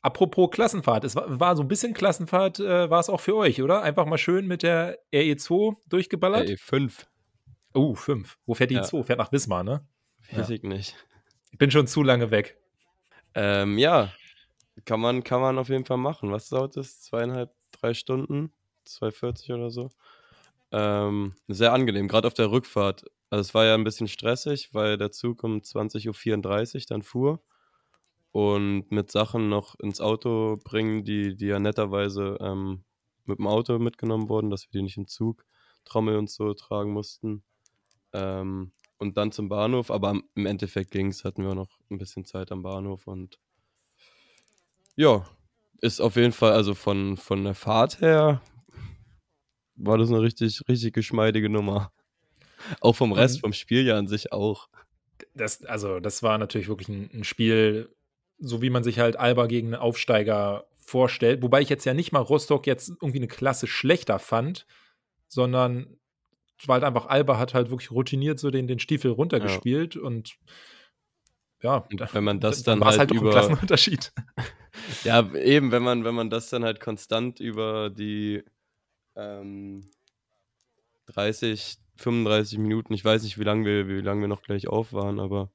apropos 0.03 0.51
Klassenfahrt, 0.51 1.05
es 1.05 1.15
war, 1.17 1.41
war 1.41 1.57
so 1.57 1.63
ein 1.63 1.69
bisschen 1.69 1.95
Klassenfahrt, 1.95 2.59
äh, 2.61 2.91
war 2.91 3.01
es 3.01 3.09
auch 3.09 3.21
für 3.21 3.37
euch, 3.37 3.63
oder? 3.63 3.83
Einfach 3.83 4.07
mal 4.07 4.19
schön 4.19 4.47
mit 4.47 4.63
der 4.63 4.99
RE2 5.13 5.77
durchgeballert. 5.89 6.51
Ey, 6.51 6.57
5. 6.57 7.07
Oh, 7.73 7.95
fünf. 7.95 8.39
Wo 8.47 8.55
fährt 8.55 8.71
die 8.71 8.75
Ja. 8.77 8.83
2? 8.83 9.05
Fährt 9.05 9.19
nach 9.19 9.33
Wismar, 9.33 9.65
ne? 9.65 9.87
Weiß 10.33 10.49
Ja. 10.49 10.55
ich 10.55 10.63
nicht. 10.63 10.95
Ich 11.53 11.59
bin 11.59 11.71
schon 11.71 11.87
zu 11.87 12.03
lange 12.03 12.31
weg. 12.31 12.59
Ähm, 13.35 13.79
ja, 13.79 14.13
kann 14.85 15.01
man, 15.01 15.23
kann 15.25 15.41
man 15.41 15.59
auf 15.59 15.69
jeden 15.69 15.85
Fall 15.85 15.97
machen. 15.97 16.31
Was 16.33 16.49
dauert 16.49 16.77
das? 16.77 17.01
Zweieinhalb, 17.01 17.53
drei 17.73 17.95
Stunden? 17.95 18.53
2,40 18.87 19.55
oder 19.55 19.71
so. 19.71 19.91
Ähm, 20.77 21.35
sehr 21.47 21.73
angenehm, 21.73 22.09
gerade 22.09 22.27
auf 22.27 22.35
der 22.35 22.51
Rückfahrt. 22.51 23.05
Also 23.31 23.43
es 23.43 23.55
war 23.55 23.65
ja 23.65 23.75
ein 23.75 23.85
bisschen 23.85 24.09
stressig, 24.09 24.75
weil 24.75 24.99
der 24.99 25.13
Zug 25.13 25.45
um 25.45 25.59
20.34 25.59 26.75
Uhr 26.75 26.83
dann 26.89 27.03
fuhr. 27.03 27.41
Und 28.33 28.91
mit 28.91 29.13
Sachen 29.13 29.49
noch 29.49 29.79
ins 29.79 30.01
Auto 30.01 30.59
bringen, 30.65 31.05
die, 31.05 31.37
die 31.37 31.47
ja 31.47 31.61
netterweise 31.61 32.39
ähm, 32.41 32.83
mit 33.25 33.39
dem 33.39 33.47
Auto 33.47 33.79
mitgenommen 33.79 34.29
wurden, 34.29 34.51
dass 34.51 34.65
wir 34.65 34.73
die 34.73 34.83
nicht 34.83 34.97
im 34.97 35.07
Zug, 35.07 35.47
Trommel 35.85 36.17
und 36.17 36.29
so 36.29 36.53
tragen 36.55 36.91
mussten. 36.93 37.45
Ähm, 38.13 38.73
und 38.99 39.17
dann 39.17 39.31
zum 39.31 39.49
Bahnhof, 39.49 39.93
aber 39.93 40.21
im 40.35 40.47
Endeffekt 40.47 40.91
ging 40.91 41.07
es, 41.09 41.25
hatten 41.25 41.45
wir 41.45 41.55
noch 41.55 41.79
ein 41.89 41.99
bisschen 41.99 42.25
Zeit 42.25 42.51
am 42.51 42.63
Bahnhof 42.63 43.07
und 43.07 43.39
ja, 44.97 45.25
ist 45.81 46.01
auf 46.01 46.17
jeden 46.17 46.33
Fall, 46.33 46.53
also 46.53 46.75
von, 46.75 47.17
von 47.17 47.45
der 47.45 47.55
Fahrt 47.55 48.01
her 48.01 48.41
war 49.77 49.99
das 49.99 50.09
eine 50.11 50.21
richtig, 50.21 50.63
richtig 50.69 50.95
geschmeidige 50.95 51.49
Nummer. 51.49 51.93
Auch 52.81 52.95
vom 52.97 53.13
Rest, 53.13 53.37
Und- 53.37 53.41
vom 53.41 53.53
Spiel 53.53 53.85
ja 53.87 53.99
an 53.99 54.07
sich 54.09 54.33
auch. 54.33 54.69
Das, 55.35 55.65
also, 55.65 56.01
das 56.01 56.23
war 56.23 56.39
natürlich 56.39 56.69
wirklich 56.69 56.89
ein, 56.89 57.11
ein 57.13 57.25
Spiel, 57.25 57.89
so 58.39 58.63
wie 58.63 58.71
man 58.71 58.85
sich 58.85 58.99
halt 58.99 59.17
Alba 59.17 59.47
gegen 59.47 59.69
einen 59.69 59.83
Aufsteiger 59.83 60.67
vorstellt. 60.77 61.43
Wobei 61.43 61.61
ich 61.61 61.69
jetzt 61.69 61.85
ja 61.85 61.95
nicht 61.95 62.13
mal 62.13 62.21
Rostock 62.21 62.67
jetzt 62.67 62.89
irgendwie 62.89 63.19
eine 63.19 63.29
Klasse 63.29 63.67
schlechter 63.67 64.19
fand, 64.19 64.67
sondern 65.29 65.97
war 66.67 66.75
halt 66.75 66.85
einfach 66.85 67.07
Alba 67.07 67.37
hat 67.39 67.53
halt 67.53 67.71
wirklich 67.71 67.91
routiniert 67.91 68.39
so 68.39 68.51
den, 68.51 68.67
den 68.67 68.79
Stiefel 68.79 69.11
runtergespielt 69.11 69.97
und 69.97 70.37
ja, 71.63 71.79
Und 71.91 72.15
wenn 72.15 72.25
man 72.25 72.41
das 72.41 72.63
dann 72.63 72.81
war 72.81 72.91
es 72.91 72.99
halt 72.99 73.11
halt 73.11 73.21
über- 73.21 73.31
Klassenunterschied. 73.31 74.13
Ja, 75.05 75.33
eben, 75.35 75.71
wenn 75.71 75.83
man, 75.85 76.05
wenn 76.05 76.15
man 76.17 76.31
das 76.31 76.51
dann 76.51 76.65
halt 76.65 76.81
konstant 76.81 77.39
über 77.39 77.91
die 77.91 78.43
ähm, 79.17 79.87
30, 81.07 81.79
35 81.97 82.59
Minuten. 82.59 82.93
Ich 82.93 83.05
weiß 83.05 83.23
nicht, 83.23 83.39
wie 83.39 83.45
lange 83.45 83.65
wir, 83.65 83.89
wie 83.89 84.01
lange 84.01 84.23
wir 84.23 84.29
noch 84.29 84.43
gleich 84.43 84.69
auf 84.69 84.93
waren, 84.93 85.21
aber 85.21 85.51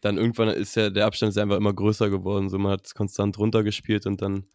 dann 0.00 0.16
irgendwann 0.16 0.48
ist 0.48 0.76
ja 0.76 0.90
der 0.90 1.06
Abstand 1.06 1.30
ist 1.30 1.38
einfach 1.38 1.56
immer 1.56 1.72
größer 1.72 2.10
geworden. 2.10 2.48
So 2.48 2.58
man 2.58 2.72
hat 2.72 2.86
es 2.86 2.94
konstant 2.94 3.38
runtergespielt 3.38 4.06
und 4.06 4.22
dann, 4.22 4.46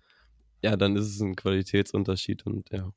ja, 0.62 0.75
dann 0.75 0.96
ist 0.96 1.06
es 1.06 1.20
ein 1.20 1.36
Qualitätsunterschied 1.36 2.46
und 2.46 2.70
ja. 2.72 2.92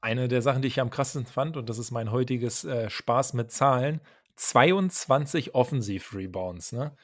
Eine 0.00 0.26
der 0.26 0.42
Sachen, 0.42 0.62
die 0.62 0.68
ich 0.68 0.80
am 0.80 0.90
krassesten 0.90 1.26
fand, 1.26 1.56
und 1.56 1.68
das 1.68 1.78
ist 1.78 1.92
mein 1.92 2.10
heutiges 2.10 2.64
äh, 2.64 2.90
Spaß 2.90 3.34
mit 3.34 3.52
Zahlen, 3.52 4.00
22 4.34 5.54
Offensiv-Rebounds, 5.54 6.72
ne? 6.72 6.96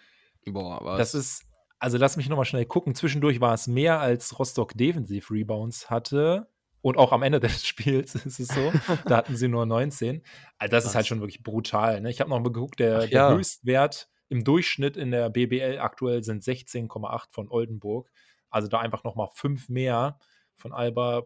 Boah, 0.46 0.80
was? 0.82 0.98
Das 0.98 1.14
ist, 1.14 1.47
also 1.78 1.98
lass 1.98 2.16
mich 2.16 2.28
nochmal 2.28 2.44
schnell 2.44 2.66
gucken. 2.66 2.94
Zwischendurch 2.94 3.40
war 3.40 3.54
es 3.54 3.66
mehr 3.66 4.00
als 4.00 4.38
Rostock 4.38 4.72
Defensiv-Rebounds 4.74 5.90
hatte. 5.90 6.48
Und 6.80 6.96
auch 6.96 7.12
am 7.12 7.22
Ende 7.22 7.40
des 7.40 7.66
Spiels 7.66 8.14
ist 8.14 8.40
es 8.40 8.48
so. 8.48 8.72
da 9.06 9.16
hatten 9.18 9.36
sie 9.36 9.48
nur 9.48 9.66
19. 9.66 10.22
Also 10.58 10.70
das 10.70 10.84
Was? 10.84 10.90
ist 10.90 10.96
halt 10.96 11.06
schon 11.06 11.20
wirklich 11.20 11.42
brutal. 11.42 12.00
Ne? 12.00 12.10
Ich 12.10 12.20
habe 12.20 12.30
noch 12.30 12.38
mal 12.38 12.52
geguckt, 12.52 12.80
der, 12.80 13.04
ja. 13.04 13.28
der 13.28 13.36
Höchstwert 13.36 14.08
im 14.28 14.44
Durchschnitt 14.44 14.96
in 14.96 15.10
der 15.10 15.30
BBL 15.30 15.78
aktuell 15.78 16.22
sind 16.22 16.42
16,8 16.42 17.26
von 17.30 17.48
Oldenburg. 17.48 18.10
Also 18.50 18.68
da 18.68 18.80
einfach 18.80 19.04
noch 19.04 19.16
mal 19.16 19.28
fünf 19.32 19.68
mehr 19.68 20.18
von 20.54 20.72
Alba 20.72 21.24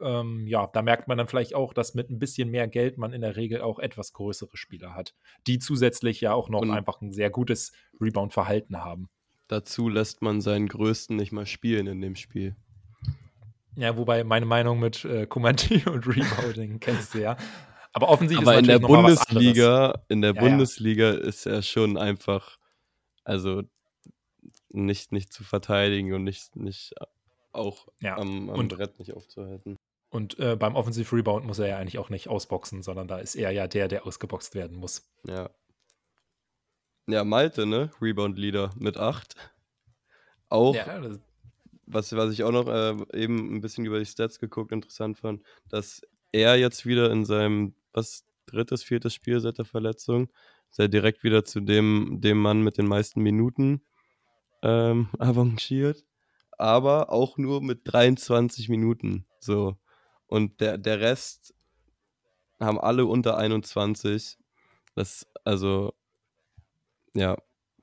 ähm, 0.00 0.46
ja, 0.46 0.66
da 0.68 0.82
merkt 0.82 1.08
man 1.08 1.18
dann 1.18 1.26
vielleicht 1.26 1.54
auch, 1.54 1.72
dass 1.72 1.94
mit 1.94 2.10
ein 2.10 2.18
bisschen 2.18 2.50
mehr 2.50 2.68
Geld 2.68 2.98
man 2.98 3.12
in 3.12 3.20
der 3.20 3.36
Regel 3.36 3.62
auch 3.62 3.78
etwas 3.78 4.12
größere 4.12 4.56
Spieler 4.56 4.94
hat, 4.94 5.14
die 5.46 5.58
zusätzlich 5.58 6.20
ja 6.20 6.34
auch 6.34 6.48
noch 6.48 6.60
Und 6.60 6.70
einfach 6.70 7.00
ein 7.00 7.10
sehr 7.10 7.30
gutes 7.30 7.72
Rebound-Verhalten 8.00 8.84
haben. 8.84 9.08
Dazu 9.48 9.88
lässt 9.88 10.22
man 10.22 10.40
seinen 10.40 10.68
Größten 10.68 11.16
nicht 11.16 11.32
mal 11.32 11.46
spielen 11.46 11.86
in 11.86 12.00
dem 12.00 12.16
Spiel. 12.16 12.54
Ja, 13.76 13.96
wobei 13.96 14.24
meine 14.24 14.46
Meinung 14.46 14.78
mit 14.78 15.04
äh, 15.04 15.26
Kumanti 15.26 15.84
und 15.90 16.06
Rebounding 16.06 16.80
kennst 16.80 17.14
du 17.14 17.20
ja. 17.20 17.36
Aber 17.92 18.08
offensichtlich 18.10 18.46
Aber 18.46 18.56
ist 18.56 18.62
in 18.62 18.68
der 18.68 18.78
Bundesliga, 18.80 20.02
in 20.08 20.20
der 20.20 20.34
ja, 20.34 20.40
Bundesliga 20.40 21.12
ja. 21.12 21.18
ist 21.18 21.46
er 21.46 21.62
schon 21.62 21.96
einfach, 21.96 22.58
also 23.24 23.62
nicht, 24.70 25.12
nicht 25.12 25.32
zu 25.32 25.44
verteidigen 25.44 26.12
und 26.12 26.24
nicht, 26.24 26.54
nicht 26.54 26.94
auch 27.52 27.88
ja. 28.00 28.16
am, 28.18 28.50
am 28.50 28.58
und, 28.58 28.68
Brett 28.68 28.98
nicht 28.98 29.14
aufzuhalten. 29.14 29.76
Und 30.10 30.38
äh, 30.38 30.56
beim 30.56 30.74
Offensive 30.74 31.14
Rebound 31.14 31.46
muss 31.46 31.58
er 31.58 31.68
ja 31.68 31.78
eigentlich 31.78 31.98
auch 31.98 32.10
nicht 32.10 32.28
ausboxen, 32.28 32.82
sondern 32.82 33.08
da 33.08 33.18
ist 33.18 33.34
er 33.34 33.50
ja 33.50 33.66
der, 33.66 33.88
der 33.88 34.06
ausgeboxt 34.06 34.54
werden 34.54 34.76
muss. 34.76 35.08
Ja. 35.26 35.50
Ja, 37.08 37.24
Malte, 37.24 37.66
ne? 37.66 37.90
Rebound-Leader 38.00 38.72
mit 38.78 38.96
8. 38.96 39.34
Auch, 40.48 40.74
ja, 40.74 41.02
was, 41.86 42.14
was 42.14 42.32
ich 42.32 42.44
auch 42.44 42.52
noch 42.52 42.68
äh, 42.68 42.94
eben 43.14 43.56
ein 43.56 43.60
bisschen 43.60 43.84
über 43.84 43.98
die 43.98 44.06
Stats 44.06 44.38
geguckt, 44.38 44.72
interessant 44.72 45.18
fand, 45.18 45.42
dass 45.68 46.02
er 46.32 46.56
jetzt 46.56 46.86
wieder 46.86 47.10
in 47.10 47.24
seinem, 47.24 47.74
was, 47.92 48.24
drittes, 48.46 48.82
viertes 48.82 49.14
Spiel 49.14 49.40
seit 49.40 49.58
der 49.58 49.64
Verletzung, 49.64 50.28
sei 50.70 50.88
direkt 50.88 51.22
wieder 51.22 51.44
zu 51.44 51.60
dem, 51.60 52.18
dem 52.20 52.38
Mann 52.38 52.62
mit 52.62 52.78
den 52.78 52.86
meisten 52.86 53.22
Minuten 53.22 53.82
ähm, 54.62 55.08
avanciert 55.18 56.04
aber 56.58 57.10
auch 57.10 57.38
nur 57.38 57.62
mit 57.62 57.80
23 57.84 58.68
Minuten. 58.68 59.24
So. 59.38 59.76
Und 60.26 60.60
der, 60.60 60.76
der 60.76 61.00
Rest 61.00 61.54
haben 62.60 62.78
alle 62.78 63.06
unter 63.06 63.38
21. 63.38 64.36
Das, 64.94 65.26
also, 65.44 65.94
ja, 67.18 67.36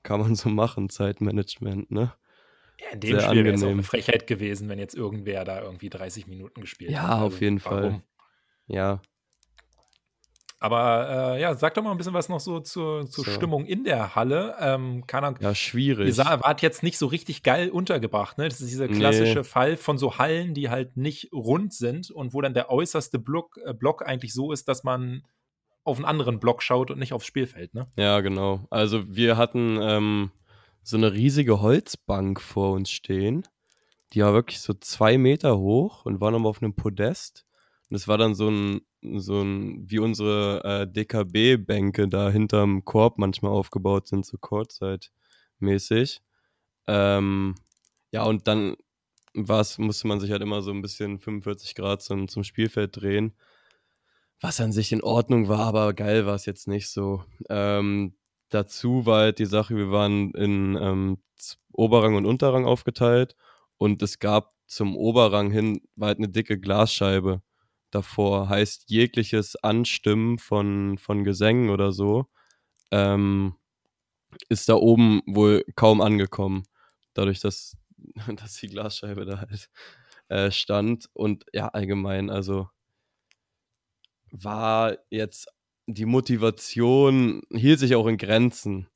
kann 0.04 0.20
man 0.20 0.36
so 0.36 0.50
machen, 0.50 0.89
Zeitmanagement, 0.89 1.92
ne? 1.92 2.13
Ja, 2.80 2.89
in 2.92 3.00
dem 3.00 3.20
Sehr 3.20 3.27
Spiel 3.30 3.46
wäre 3.46 3.56
es 3.56 3.63
auch 3.63 3.70
eine 3.70 3.84
Frechheit 3.84 4.27
gewesen, 4.27 4.68
wenn 4.68 4.80
jetzt 4.80 4.96
irgendwer 4.96 5.46
da 5.46 5.62
irgendwie 5.62 5.89
30 5.89 6.27
Minuten 6.27 6.62
gespielt 6.62 6.92
ja, 6.92 7.04
hat. 7.04 7.10
Ja, 7.10 7.15
auf 7.18 7.24
also, 7.34 7.38
jeden 7.44 7.65
warum? 7.65 7.92
Fall. 7.92 8.01
Ja, 8.68 9.01
aber 10.65 11.36
äh, 11.36 11.42
ja, 11.42 11.54
sag 11.54 11.75
doch 11.75 11.84
mal 11.84 11.92
ein 11.92 11.98
bisschen 11.98 12.15
was 12.15 12.27
noch 12.27 12.39
so 12.39 12.60
zur, 12.60 13.08
zur 13.08 13.24
so. 13.25 13.32
Stimmung 13.32 13.65
in 13.65 13.84
der 13.84 14.15
Halle. 14.15 14.56
Ähm, 14.60 15.06
kann 15.06 15.36
ja, 15.39 15.54
schwierig. 15.54 16.18
Ihr 16.18 16.25
wart 16.25 16.63
jetzt 16.63 16.82
nicht 16.82 16.98
so 16.98 17.06
richtig 17.06 17.44
geil 17.44 17.70
untergebracht. 17.70 18.39
Ne? 18.39 18.50
Das 18.50 18.62
ist 18.62 18.72
dieser 18.72 18.88
klassische 18.88 19.39
nee. 19.39 19.44
Fall 19.44 19.77
von 19.77 20.00
so 20.00 20.18
Hallen, 20.18 20.56
die 20.56 20.72
halt 20.72 20.98
nicht 20.98 21.32
rund 21.34 21.74
sind 21.74 22.10
und 22.10 22.34
wo 22.34 22.42
dann 22.42 22.56
der 22.56 22.72
äußerste 22.72 23.20
Block, 23.20 23.60
äh, 23.63 23.75
Block 23.75 24.08
eigentlich 24.08 24.34
so 24.34 24.51
ist, 24.51 24.68
dass 24.68 24.84
man 24.84 25.24
auf 25.86 25.98
einen 25.98 26.06
anderen 26.06 26.39
Block 26.39 26.62
schaut 26.62 26.92
und 26.92 27.00
nicht 27.00 27.13
aufs 27.13 27.25
Spielfeld. 27.25 27.74
Ne? 27.74 27.88
Ja, 27.96 28.20
genau. 28.20 28.68
Also 28.70 29.04
wir 29.15 29.38
hatten 29.38 29.80
ähm, 29.82 30.32
so 30.84 30.98
eine 30.98 31.13
riesige 31.13 31.62
Holzbank 31.62 32.42
vor 32.42 32.74
uns 32.74 32.92
stehen. 32.92 33.48
Die 34.13 34.22
war 34.22 34.34
wirklich 34.34 34.60
so 34.60 34.74
zwei 34.74 35.18
Meter 35.18 35.58
hoch 35.58 36.06
und 36.06 36.20
war 36.20 36.32
nochmal 36.32 36.50
auf 36.50 36.62
einem 36.62 36.75
Podest. 36.75 37.46
Und 37.89 37.96
es 37.96 38.08
war 38.08 38.18
dann 38.18 38.36
so 38.36 38.50
ein 38.50 38.82
so 39.13 39.42
ein, 39.42 39.89
wie 39.89 40.00
unsere 40.00 40.63
äh, 40.63 40.92
DKB-Bänke 40.92 42.08
da 42.08 42.30
hinterm 42.30 42.86
Korb 42.86 43.18
manchmal 43.18 43.51
aufgebaut 43.51 44.08
sind, 44.08 44.25
so 44.25 44.38
Kurzzeit-mäßig. 44.38 46.22
Ähm, 46.88 47.56
ja, 48.12 48.24
und 48.24 48.48
dann 48.48 48.75
war's, 49.34 49.77
musste 49.77 50.08
man 50.08 50.20
sich 50.20 50.32
halt 50.32 50.42
immer 50.42 50.62
so 50.62 50.72
ein 50.72 50.82
bisschen 50.82 51.20
45 51.20 51.75
Grad 51.75 52.01
zum, 52.01 52.27
zum 52.27 52.44
Spielfeld 52.44 52.96
drehen. 52.96 53.34
Was 54.42 54.60
an 54.60 54.72
sich 54.72 54.92
in 54.92 55.01
Ordnung 55.01 55.48
war, 55.48 55.62
aber 55.62 55.94
geil 55.94 56.25
war 56.25 56.36
es 56.36 56.46
jetzt 56.46 56.68
nicht 56.68 56.89
so. 56.89 57.24
Ähm, 57.50 58.15
dazu 58.50 59.06
war 59.06 59.22
halt 59.22 59.39
die 59.39 59.46
Sache, 59.46 59.75
wir 59.75 59.92
waren 59.92 60.32
in 60.32 60.77
ähm, 60.80 61.18
Oberrang 61.72 62.15
und 62.15 62.25
Unterrang 62.25 62.65
aufgeteilt 62.65 63.36
und 63.77 64.01
es 64.01 64.20
gab 64.20 64.54
zum 64.68 64.96
Oberrang 64.98 65.51
hin 65.51 65.82
war 65.96 66.10
halt 66.10 66.18
eine 66.18 66.30
dicke 66.30 66.60
Glasscheibe 66.60 67.42
davor. 67.92 68.50
Heißt, 68.50 68.89
jegliches 68.89 69.56
Anstimmen 69.58 70.38
von, 70.39 70.98
von 70.98 71.24
Gesängen 71.24 71.70
oder 71.70 71.92
so 71.92 72.27
ähm, 72.92 73.56
ist 74.50 74.70
da 74.70 74.75
oben 74.75 75.22
wohl 75.27 75.65
kaum 75.75 76.01
angekommen. 76.01 76.65
Dadurch, 77.13 77.39
dass, 77.39 77.77
dass 78.36 78.56
die 78.56 78.68
Glasscheibe 78.68 79.25
da 79.25 79.39
halt 79.39 79.70
äh, 80.30 80.51
stand. 80.51 81.10
Und 81.13 81.46
ja, 81.54 81.68
allgemein, 81.70 82.30
also 82.30 82.70
war 84.32 84.98
jetzt 85.10 85.48
die 85.88 86.05
Motivation, 86.05 87.44
hielt 87.51 87.79
sich 87.79 87.96
auch 87.96 88.08
in 88.08 88.17
Grenzen 88.17 88.88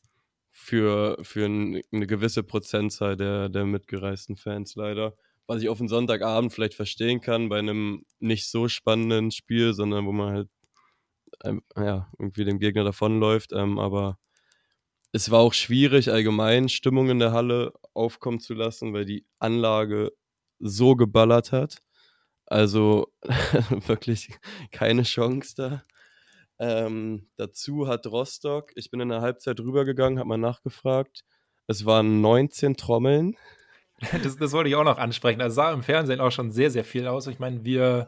für, 0.52 1.18
für 1.22 1.46
ein, 1.46 1.82
eine 1.92 2.08
gewisse 2.08 2.44
Prozentzahl 2.44 3.16
der, 3.16 3.50
der 3.50 3.66
mitgereisten 3.66 4.36
Fans 4.36 4.76
leider 4.76 5.16
was 5.50 5.64
ich 5.64 5.70
auf 5.70 5.80
einen 5.80 5.90
Sonntagabend 5.90 6.54
vielleicht 6.54 6.76
verstehen 6.76 7.22
kann, 7.22 7.50
bei 7.50 7.58
einem 7.58 8.06
nicht 8.20 8.48
so 8.48 8.68
spannenden 8.68 9.32
Spiel, 9.32 9.74
sondern 9.74 10.06
wo 10.06 10.12
man 10.12 10.34
halt 10.36 10.50
ähm, 11.44 11.64
ja, 11.76 12.12
irgendwie 12.20 12.46
dem 12.46 12.60
Gegner 12.60 12.84
davonläuft. 12.84 13.52
Ähm, 13.54 13.80
aber 13.80 14.20
es 15.12 15.32
war 15.32 15.40
auch 15.40 15.54
schwierig, 15.54 16.12
allgemein 16.12 16.70
Stimmung 16.70 17.10
in 17.10 17.18
der 17.18 17.32
Halle 17.32 17.74
aufkommen 17.96 18.40
zu 18.40 18.54
lassen, 18.54 18.94
weil 18.94 19.06
die 19.06 19.26
Anlage 19.40 20.12
so 20.60 20.96
geballert 20.96 21.52
hat. 21.52 21.82
Also 22.50 23.08
wirklich 23.88 24.30
keine 24.72 25.04
Chance 25.04 25.54
da. 25.56 25.84
Ähm, 26.58 27.30
dazu 27.38 27.88
hat 27.88 28.08
Rostock, 28.08 28.72
ich 28.76 28.92
bin 28.92 29.00
in 29.00 29.10
der 29.10 29.22
Halbzeit 29.22 29.60
rübergegangen, 29.60 30.20
habe 30.20 30.28
mal 30.28 30.38
nachgefragt. 30.38 31.24
Es 31.68 31.86
waren 31.86 32.22
19 32.22 32.76
Trommeln. 32.76 33.36
Das, 34.24 34.38
das 34.38 34.54
wollte 34.54 34.70
ich 34.70 34.78
auch 34.78 34.86
noch 34.86 34.98
ansprechen. 34.98 35.40
Das 35.40 35.56
sah 35.56 35.74
im 35.74 35.84
Fernsehen 35.84 36.22
auch 36.22 36.32
schon 36.32 36.52
sehr, 36.52 36.72
sehr 36.72 36.86
viel 36.86 37.06
aus. 37.06 37.28
Ich 37.28 37.38
meine, 37.38 37.66
wir 37.66 38.08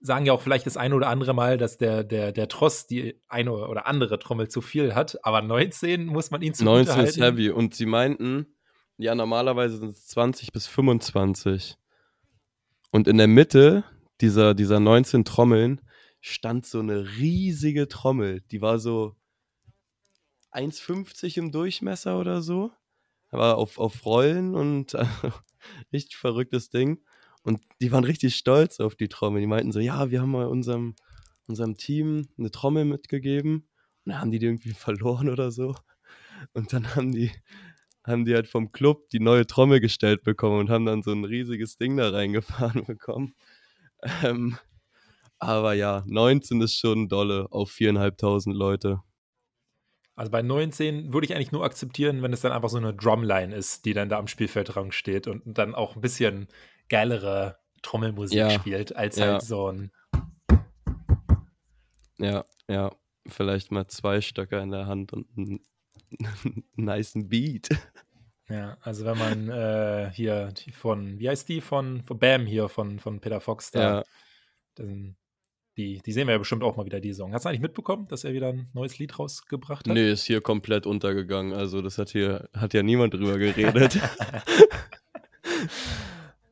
sagen 0.00 0.24
ja 0.24 0.32
auch 0.32 0.40
vielleicht 0.40 0.64
das 0.64 0.78
eine 0.78 0.94
oder 0.94 1.08
andere 1.08 1.34
Mal, 1.34 1.58
dass 1.58 1.76
der, 1.76 2.02
der, 2.02 2.32
der 2.32 2.48
Tross 2.48 2.86
die 2.86 3.20
eine 3.28 3.52
oder 3.52 3.86
andere 3.86 4.18
Trommel 4.18 4.48
zu 4.48 4.62
viel 4.62 4.94
hat, 4.94 5.18
aber 5.22 5.42
19 5.42 6.06
muss 6.06 6.30
man 6.30 6.40
ihn 6.40 6.54
zu 6.54 6.64
19 6.64 7.00
ist 7.04 7.20
heavy 7.20 7.50
und 7.50 7.74
sie 7.74 7.84
meinten, 7.84 8.46
ja, 8.96 9.14
normalerweise 9.14 9.76
sind 9.76 9.90
es 9.90 10.06
20 10.06 10.50
bis 10.50 10.66
25. 10.66 11.76
Und 12.96 13.08
in 13.08 13.18
der 13.18 13.26
Mitte 13.26 13.84
dieser, 14.22 14.54
dieser 14.54 14.80
19 14.80 15.26
Trommeln 15.26 15.82
stand 16.22 16.64
so 16.64 16.80
eine 16.80 17.06
riesige 17.18 17.88
Trommel, 17.88 18.40
die 18.50 18.62
war 18.62 18.78
so 18.78 19.14
1,50 20.52 21.36
im 21.36 21.52
Durchmesser 21.52 22.18
oder 22.18 22.40
so 22.40 22.72
war 23.30 23.58
auf, 23.58 23.76
auf 23.76 24.06
Rollen 24.06 24.54
und 24.54 24.94
äh, 24.94 25.04
richtig 25.92 26.16
verrücktes 26.16 26.70
Ding. 26.70 27.02
Und 27.42 27.60
die 27.82 27.92
waren 27.92 28.04
richtig 28.04 28.34
stolz 28.34 28.80
auf 28.80 28.94
die 28.94 29.08
Trommel. 29.08 29.42
Die 29.42 29.46
meinten 29.46 29.72
so, 29.72 29.80
ja, 29.80 30.10
wir 30.10 30.22
haben 30.22 30.30
mal 30.30 30.46
unserem, 30.46 30.94
unserem 31.48 31.76
Team 31.76 32.30
eine 32.38 32.50
Trommel 32.50 32.86
mitgegeben. 32.86 33.68
Und 34.06 34.12
dann 34.12 34.22
haben 34.22 34.30
die 34.30 34.38
die 34.38 34.46
irgendwie 34.46 34.72
verloren 34.72 35.28
oder 35.28 35.50
so. 35.50 35.76
Und 36.54 36.72
dann 36.72 36.96
haben 36.96 37.12
die, 37.12 37.30
haben 38.06 38.24
die 38.24 38.34
halt 38.34 38.48
vom 38.48 38.72
Club 38.72 39.08
die 39.10 39.20
neue 39.20 39.46
Trommel 39.46 39.80
gestellt 39.80 40.22
bekommen 40.22 40.60
und 40.60 40.70
haben 40.70 40.86
dann 40.86 41.02
so 41.02 41.12
ein 41.12 41.24
riesiges 41.24 41.76
Ding 41.76 41.96
da 41.96 42.10
reingefahren 42.10 42.84
bekommen. 42.86 43.34
Ähm, 44.22 44.58
aber 45.38 45.74
ja, 45.74 46.02
19 46.06 46.60
ist 46.62 46.78
schon 46.78 47.08
dolle 47.08 47.48
auf 47.50 47.70
viereinhalbtausend 47.70 48.56
Leute. 48.56 49.02
Also 50.14 50.30
bei 50.30 50.40
19 50.40 51.12
würde 51.12 51.26
ich 51.26 51.34
eigentlich 51.34 51.52
nur 51.52 51.64
akzeptieren, 51.64 52.22
wenn 52.22 52.32
es 52.32 52.40
dann 52.40 52.52
einfach 52.52 52.70
so 52.70 52.78
eine 52.78 52.94
Drumline 52.94 53.54
ist, 53.54 53.84
die 53.84 53.92
dann 53.92 54.08
da 54.08 54.18
am 54.18 54.28
Spielfeldrang 54.28 54.92
steht 54.92 55.26
und 55.26 55.42
dann 55.44 55.74
auch 55.74 55.94
ein 55.94 56.00
bisschen 56.00 56.48
geilere 56.88 57.58
Trommelmusik 57.82 58.38
ja. 58.38 58.50
spielt, 58.50 58.96
als 58.96 59.16
ja. 59.16 59.32
halt 59.32 59.42
so 59.42 59.70
ein 59.70 59.90
Ja, 62.18 62.44
ja. 62.68 62.92
Vielleicht 63.28 63.72
mal 63.72 63.88
zwei 63.88 64.20
Stöcker 64.20 64.62
in 64.62 64.70
der 64.70 64.86
Hand 64.86 65.12
und 65.12 65.26
einen 65.36 65.60
nice 66.76 67.12
Beat. 67.14 67.68
Ja, 68.48 68.76
also 68.80 69.04
wenn 69.04 69.18
man 69.18 69.48
äh, 69.48 70.10
hier 70.12 70.52
von, 70.72 71.18
wie 71.18 71.28
heißt 71.28 71.48
die, 71.48 71.60
von, 71.60 72.02
von 72.04 72.18
Bam 72.18 72.46
hier, 72.46 72.68
von, 72.68 73.00
von 73.00 73.20
Peter 73.20 73.40
Fox 73.40 73.72
da, 73.72 73.80
ja. 73.80 74.04
dann, 74.76 75.16
die, 75.76 76.00
die 76.00 76.12
sehen 76.12 76.26
wir 76.26 76.32
ja 76.32 76.38
bestimmt 76.38 76.62
auch 76.62 76.76
mal 76.76 76.86
wieder, 76.86 77.00
die 77.00 77.12
Song. 77.12 77.34
Hast 77.34 77.44
du 77.44 77.48
eigentlich 77.48 77.60
mitbekommen, 77.60 78.06
dass 78.08 78.24
er 78.24 78.32
wieder 78.32 78.48
ein 78.48 78.68
neues 78.72 78.98
Lied 78.98 79.18
rausgebracht 79.18 79.86
hat? 79.86 79.94
Nee, 79.94 80.10
ist 80.10 80.24
hier 80.24 80.40
komplett 80.40 80.86
untergegangen. 80.86 81.52
Also 81.52 81.82
das 81.82 81.98
hat 81.98 82.10
hier, 82.10 82.48
hat 82.54 82.72
ja 82.72 82.82
niemand 82.82 83.14
drüber 83.14 83.36
geredet. 83.36 83.98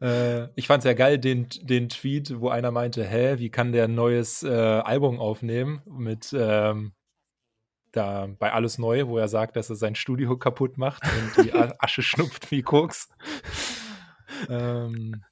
äh, 0.02 0.49
ich 0.56 0.66
fand 0.66 0.80
es 0.80 0.84
ja 0.84 0.92
geil, 0.94 1.18
den, 1.18 1.46
den 1.62 1.88
Tweet, 1.88 2.40
wo 2.40 2.49
einer 2.49 2.70
meinte, 2.70 3.04
hä, 3.04 3.38
wie 3.38 3.50
kann 3.50 3.73
der 3.73 3.84
ein 3.84 3.94
neues 3.94 4.42
äh, 4.42 4.49
Album 4.49 5.20
aufnehmen 5.20 5.80
mit 5.87 6.34
ähm, 6.37 6.92
da 7.96 8.28
bei 8.38 8.52
Alles 8.52 8.78
Neu, 8.78 9.06
wo 9.06 9.18
er 9.18 9.28
sagt, 9.28 9.56
dass 9.56 9.70
er 9.70 9.76
sein 9.76 9.94
Studio 9.94 10.36
kaputt 10.38 10.78
macht 10.78 11.02
und 11.04 11.44
die 11.44 11.52
Asche 11.52 12.02
schnupft 12.02 12.50
wie 12.50 12.62
Koks. 12.62 13.08
ähm, 14.48 15.22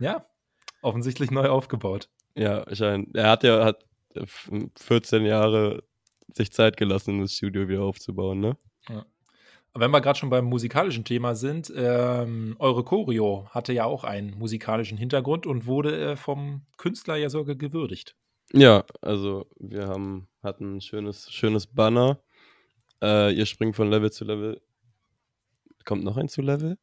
ja, 0.00 0.26
offensichtlich 0.82 1.30
neu 1.30 1.48
aufgebaut. 1.48 2.08
Ja, 2.36 2.64
scheint. 2.74 3.16
Er 3.16 3.30
hat 3.30 3.44
ja 3.44 3.64
hat 3.64 3.84
14 4.78 5.24
Jahre 5.24 5.82
sich 6.32 6.52
Zeit 6.52 6.76
gelassen, 6.76 7.20
das 7.20 7.32
Studio 7.32 7.68
wieder 7.68 7.82
aufzubauen, 7.82 8.40
ne? 8.40 8.56
Ja. 8.88 9.04
Wenn 9.76 9.90
wir 9.90 10.00
gerade 10.00 10.18
schon 10.18 10.30
beim 10.30 10.44
musikalischen 10.44 11.04
Thema 11.04 11.34
sind, 11.34 11.72
ähm, 11.76 12.54
eure 12.60 12.84
Choreo 12.84 13.48
hatte 13.50 13.72
ja 13.72 13.84
auch 13.84 14.04
einen 14.04 14.38
musikalischen 14.38 14.96
Hintergrund 14.96 15.46
und 15.46 15.66
wurde 15.66 16.12
äh, 16.12 16.16
vom 16.16 16.62
Künstler 16.76 17.16
ja 17.16 17.28
sogar 17.28 17.56
gewürdigt. 17.56 18.14
Ja, 18.52 18.84
also 19.00 19.46
wir 19.58 19.88
haben, 19.88 20.28
hatten 20.42 20.76
ein 20.76 20.80
schönes, 20.80 21.30
schönes 21.32 21.66
Banner. 21.66 22.20
Äh, 23.02 23.32
ihr 23.34 23.46
springt 23.46 23.76
von 23.76 23.90
Level 23.90 24.12
zu 24.12 24.24
Level. 24.24 24.60
Kommt 25.84 26.04
noch 26.04 26.16
ein 26.16 26.28
zu 26.28 26.42
Level? 26.42 26.78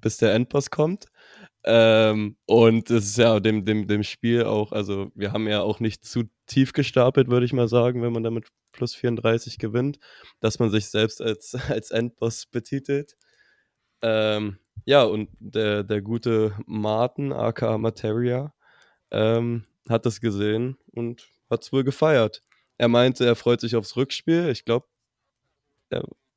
Bis 0.00 0.18
der 0.18 0.34
Endboss 0.34 0.70
kommt. 0.70 1.06
Ähm, 1.64 2.36
und 2.46 2.90
es 2.90 3.06
ist 3.06 3.18
ja 3.18 3.40
dem, 3.40 3.64
dem, 3.64 3.88
dem 3.88 4.04
Spiel 4.04 4.44
auch, 4.44 4.70
also 4.72 5.10
wir 5.16 5.32
haben 5.32 5.48
ja 5.48 5.62
auch 5.62 5.80
nicht 5.80 6.04
zu 6.04 6.24
tief 6.46 6.72
gestapelt, 6.72 7.28
würde 7.28 7.44
ich 7.44 7.52
mal 7.52 7.66
sagen, 7.66 8.02
wenn 8.02 8.12
man 8.12 8.22
damit 8.22 8.46
plus 8.72 8.94
34 8.94 9.58
gewinnt, 9.58 9.98
dass 10.40 10.60
man 10.60 10.70
sich 10.70 10.86
selbst 10.86 11.20
als, 11.20 11.54
als 11.68 11.90
Endboss 11.90 12.46
betitelt. 12.46 13.16
Ähm, 14.02 14.58
ja, 14.84 15.02
und 15.04 15.30
der, 15.40 15.82
der 15.82 16.02
gute 16.02 16.54
Martin, 16.66 17.32
aka 17.32 17.78
Materia, 17.78 18.54
ähm, 19.10 19.64
hat 19.88 20.06
das 20.06 20.20
gesehen 20.20 20.76
und 20.92 21.28
hat 21.50 21.62
es 21.62 21.72
wohl 21.72 21.84
gefeiert. 21.84 22.42
Er 22.78 22.88
meinte, 22.88 23.24
er 23.24 23.36
freut 23.36 23.60
sich 23.60 23.76
aufs 23.76 23.96
Rückspiel. 23.96 24.48
Ich 24.50 24.64
glaube, 24.64 24.86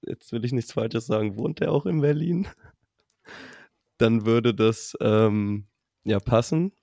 jetzt 0.02 0.32
will 0.32 0.46
ich 0.46 0.54
nichts 0.54 0.72
Falsches 0.72 1.08
sagen, 1.08 1.38
wohnt 1.38 1.62
er 1.62 1.72
auch 1.72 1.86
in 1.86 2.02
Berlin? 2.02 2.48
Dann 3.98 4.26
würde 4.26 4.54
das 4.54 4.96
ähm, 5.02 5.68
ja 6.04 6.20
passen. 6.20 6.74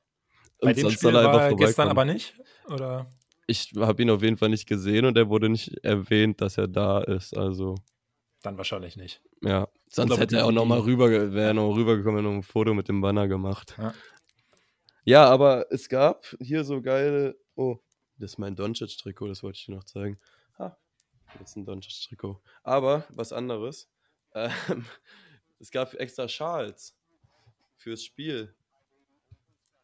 Bei 0.60 0.70
und 0.70 0.76
dem 0.78 0.90
Spiel 0.90 1.12
war 1.12 1.42
er 1.42 1.54
gestern 1.54 1.88
aber 1.88 2.04
nicht? 2.04 2.34
Oder? 2.68 3.10
Ich 3.46 3.72
habe 3.78 4.02
ihn 4.02 4.10
auf 4.10 4.22
jeden 4.22 4.36
Fall 4.36 4.48
nicht 4.48 4.66
gesehen 4.66 5.06
und 5.06 5.16
er 5.16 5.28
wurde 5.28 5.48
nicht 5.48 5.84
erwähnt, 5.84 6.40
dass 6.40 6.58
er 6.58 6.68
da 6.68 7.00
ist. 7.00 7.36
Also 7.36 7.76
dann 8.42 8.58
wahrscheinlich 8.58 8.96
nicht. 8.96 9.22
Ja, 9.42 9.68
sonst 9.88 10.18
hätte 10.18 10.36
er 10.36 10.46
auch 10.46 10.52
noch 10.52 10.64
mal 10.64 10.78
rüber, 10.78 11.10
wäre 11.32 11.54
noch 11.54 11.74
rübergekommen 11.74 12.24
und 12.26 12.36
ein 12.36 12.42
Foto 12.42 12.74
mit 12.74 12.88
dem 12.88 13.00
Banner 13.00 13.28
gemacht. 13.28 13.74
Ja. 13.78 13.92
Ja, 15.06 15.24
aber 15.26 15.66
es 15.70 15.88
gab 15.88 16.26
hier 16.40 16.64
so 16.64 16.82
geile. 16.82 17.38
Oh, 17.54 17.78
das 18.18 18.32
ist 18.32 18.38
mein 18.38 18.56
Doncic-Trikot, 18.56 19.28
das 19.28 19.44
wollte 19.44 19.56
ich 19.56 19.66
dir 19.66 19.76
noch 19.76 19.84
zeigen. 19.84 20.18
Ha, 20.58 20.76
das 21.38 21.50
ist 21.50 21.56
ein 21.56 21.64
Doncic-Trikot. 21.64 22.40
Aber 22.62 23.06
was 23.10 23.32
anderes. 23.32 23.88
Ähm, 24.34 24.84
es 25.60 25.70
gab 25.70 25.94
extra 25.94 26.28
Schals 26.28 26.94
fürs 27.78 28.04
Spiel. 28.04 28.54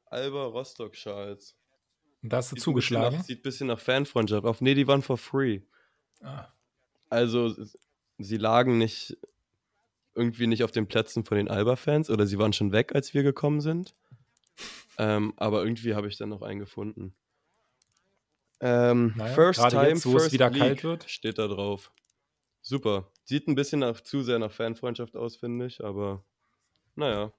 Alba 0.04 0.44
Rostock 0.44 0.94
Schals. 0.94 1.56
Und 2.22 2.30
da 2.30 2.36
hast 2.36 2.52
du 2.52 2.56
sieht 2.56 2.64
zugeschlagen? 2.64 3.16
Nach, 3.16 3.24
sieht 3.24 3.38
ein 3.38 3.42
bisschen 3.42 3.68
nach 3.68 3.80
Fanfreundschaft 3.80 4.44
auf. 4.44 4.60
Nee, 4.60 4.74
die 4.74 4.86
waren 4.86 5.00
for 5.00 5.16
free. 5.16 5.62
Ah. 6.20 6.48
Also, 7.08 7.54
sie 8.18 8.36
lagen 8.36 8.76
nicht 8.76 9.16
irgendwie 10.14 10.48
nicht 10.48 10.64
auf 10.64 10.72
den 10.72 10.86
Plätzen 10.86 11.24
von 11.24 11.38
den 11.38 11.48
Alba-Fans 11.48 12.10
oder 12.10 12.26
sie 12.26 12.38
waren 12.38 12.52
schon 12.52 12.72
weg, 12.72 12.94
als 12.94 13.14
wir 13.14 13.22
gekommen 13.22 13.62
sind. 13.62 13.94
Ähm, 14.98 15.32
aber 15.36 15.64
irgendwie 15.64 15.94
habe 15.94 16.08
ich 16.08 16.18
dann 16.18 16.28
noch 16.28 16.42
einen 16.42 16.60
gefunden. 16.60 17.14
Ähm, 18.60 19.14
naja, 19.16 19.34
first 19.34 19.68
time, 19.70 19.88
jetzt, 19.88 20.06
wo 20.06 20.12
first 20.12 20.26
es 20.26 20.32
wieder 20.32 20.50
League 20.50 20.60
kalt 20.60 20.84
wird. 20.84 21.10
Steht 21.10 21.38
da 21.38 21.48
drauf. 21.48 21.90
Super. 22.60 23.10
Sieht 23.24 23.48
ein 23.48 23.56
bisschen 23.56 23.80
nach, 23.80 24.00
zu 24.00 24.22
sehr 24.22 24.38
nach 24.38 24.52
Fanfreundschaft 24.52 25.16
aus, 25.16 25.36
finde 25.36 25.66
ich, 25.66 25.82
aber 25.82 26.24
naja. 26.94 27.32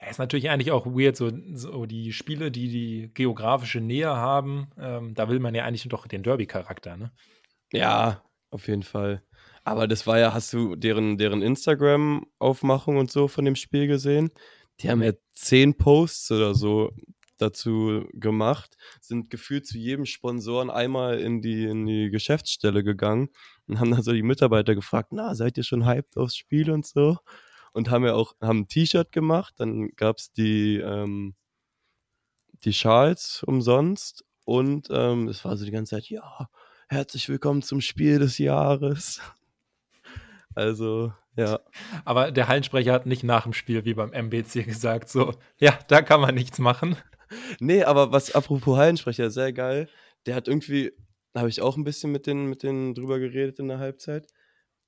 Ja, 0.00 0.08
ist 0.08 0.18
natürlich 0.18 0.48
eigentlich 0.48 0.72
auch 0.72 0.86
weird, 0.86 1.16
so, 1.16 1.30
so, 1.52 1.84
die 1.84 2.12
Spiele, 2.12 2.50
die 2.50 2.68
die 2.68 3.10
geografische 3.12 3.80
Nähe 3.80 4.08
haben, 4.08 4.70
ähm, 4.78 5.14
da 5.14 5.28
will 5.28 5.38
man 5.38 5.54
ja 5.54 5.64
eigentlich 5.64 5.86
doch 5.88 6.06
den 6.06 6.22
Derby-Charakter, 6.22 6.96
ne? 6.96 7.12
Ja, 7.72 8.22
auf 8.50 8.68
jeden 8.68 8.82
Fall. 8.84 9.22
Aber 9.64 9.88
das 9.88 10.06
war 10.06 10.18
ja, 10.18 10.32
hast 10.32 10.52
du 10.52 10.76
deren, 10.76 11.18
deren 11.18 11.42
Instagram-Aufmachung 11.42 12.96
und 12.98 13.10
so 13.10 13.28
von 13.28 13.44
dem 13.44 13.56
Spiel 13.56 13.86
gesehen? 13.86 14.30
Die 14.80 14.90
haben 14.90 15.02
ja 15.02 15.12
zehn 15.34 15.76
Posts 15.76 16.32
oder 16.32 16.54
so 16.54 16.90
dazu 17.38 18.06
gemacht, 18.12 18.76
sind 19.00 19.30
gefühlt 19.30 19.66
zu 19.66 19.78
jedem 19.78 20.06
Sponsoren 20.06 20.70
einmal 20.70 21.18
in 21.20 21.40
die, 21.40 21.64
in 21.64 21.86
die 21.86 22.10
Geschäftsstelle 22.10 22.84
gegangen 22.84 23.30
und 23.66 23.80
haben 23.80 23.90
dann 23.90 24.02
so 24.02 24.12
die 24.12 24.22
Mitarbeiter 24.22 24.74
gefragt, 24.74 25.10
na, 25.12 25.34
seid 25.34 25.56
ihr 25.56 25.64
schon 25.64 25.86
hyped 25.86 26.16
aufs 26.16 26.36
Spiel 26.36 26.70
und 26.70 26.86
so? 26.86 27.18
Und 27.72 27.90
haben 27.90 28.04
ja 28.04 28.14
auch, 28.14 28.34
haben 28.40 28.60
ein 28.60 28.68
T-Shirt 28.68 29.10
gemacht, 29.10 29.54
dann 29.58 29.88
gab 29.96 30.18
es 30.18 30.32
die, 30.32 30.76
ähm, 30.76 31.34
die 32.64 32.72
Schals 32.72 33.42
umsonst 33.42 34.24
und 34.44 34.88
ähm, 34.90 35.28
es 35.28 35.44
war 35.44 35.56
so 35.56 35.64
die 35.64 35.72
ganze 35.72 35.96
Zeit, 35.96 36.08
ja, 36.08 36.48
herzlich 36.88 37.28
willkommen 37.28 37.62
zum 37.62 37.80
Spiel 37.80 38.18
des 38.18 38.38
Jahres. 38.38 39.20
Also, 40.56 41.12
ja. 41.36 41.60
Aber 42.04 42.30
der 42.30 42.48
Hallensprecher 42.48 42.92
hat 42.92 43.06
nicht 43.06 43.24
nach 43.24 43.44
dem 43.44 43.52
Spiel 43.52 43.84
wie 43.84 43.94
beim 43.94 44.12
MBC 44.12 44.64
gesagt, 44.64 45.08
so, 45.08 45.34
ja, 45.58 45.78
da 45.88 46.02
kann 46.02 46.20
man 46.20 46.34
nichts 46.34 46.58
machen. 46.58 46.96
Nee, 47.60 47.84
aber 47.84 48.12
was, 48.12 48.34
apropos 48.34 48.76
Hallensprecher, 48.76 49.30
sehr 49.30 49.52
geil. 49.52 49.88
Der 50.26 50.34
hat 50.34 50.48
irgendwie, 50.48 50.92
habe 51.34 51.48
ich 51.48 51.60
auch 51.60 51.76
ein 51.76 51.84
bisschen 51.84 52.12
mit 52.12 52.26
denen, 52.26 52.48
mit 52.48 52.62
denen 52.62 52.94
drüber 52.94 53.18
geredet 53.18 53.58
in 53.58 53.68
der 53.68 53.78
Halbzeit. 53.78 54.26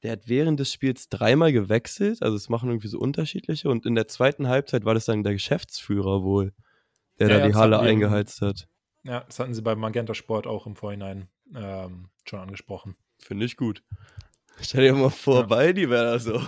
Der 0.02 0.12
hat 0.12 0.28
während 0.28 0.61
des 0.61 0.72
Spiels 0.72 1.09
dreimal 1.09 1.52
gewechselt, 1.52 2.22
also 2.22 2.37
es 2.37 2.48
machen 2.48 2.68
irgendwie 2.68 2.88
so 2.88 2.98
unterschiedliche. 2.98 3.68
Und 3.68 3.87
in 3.87 3.94
der 3.94 4.09
zweiten 4.09 4.46
Halbzeit 4.46 4.85
war 4.85 4.94
das 4.94 5.06
dann 5.06 5.24
der 5.24 5.32
Geschäftsführer 5.32 6.22
wohl, 6.22 6.52
der 7.18 7.28
ja, 7.28 7.38
da 7.38 7.46
die 7.48 7.54
Halle 7.54 7.80
eingeheizt 7.80 8.42
hat. 8.42 8.68
Ja, 9.02 9.20
das 9.20 9.38
hatten 9.38 9.54
sie 9.54 9.62
beim 9.62 9.78
Magenta 9.78 10.14
Sport 10.14 10.46
auch 10.46 10.66
im 10.66 10.76
Vorhinein 10.76 11.28
ähm, 11.54 12.11
schon 12.24 12.40
angesprochen. 12.40 12.96
Finde 13.18 13.46
ich 13.46 13.56
gut. 13.56 13.82
Stell 14.61 14.85
dir 14.85 14.95
mal 14.95 15.11
vor, 15.11 15.40
ja. 15.40 15.47
bei 15.47 15.73
die 15.73 15.88
wäre 15.88 16.05
da 16.05 16.19
so. 16.19 16.40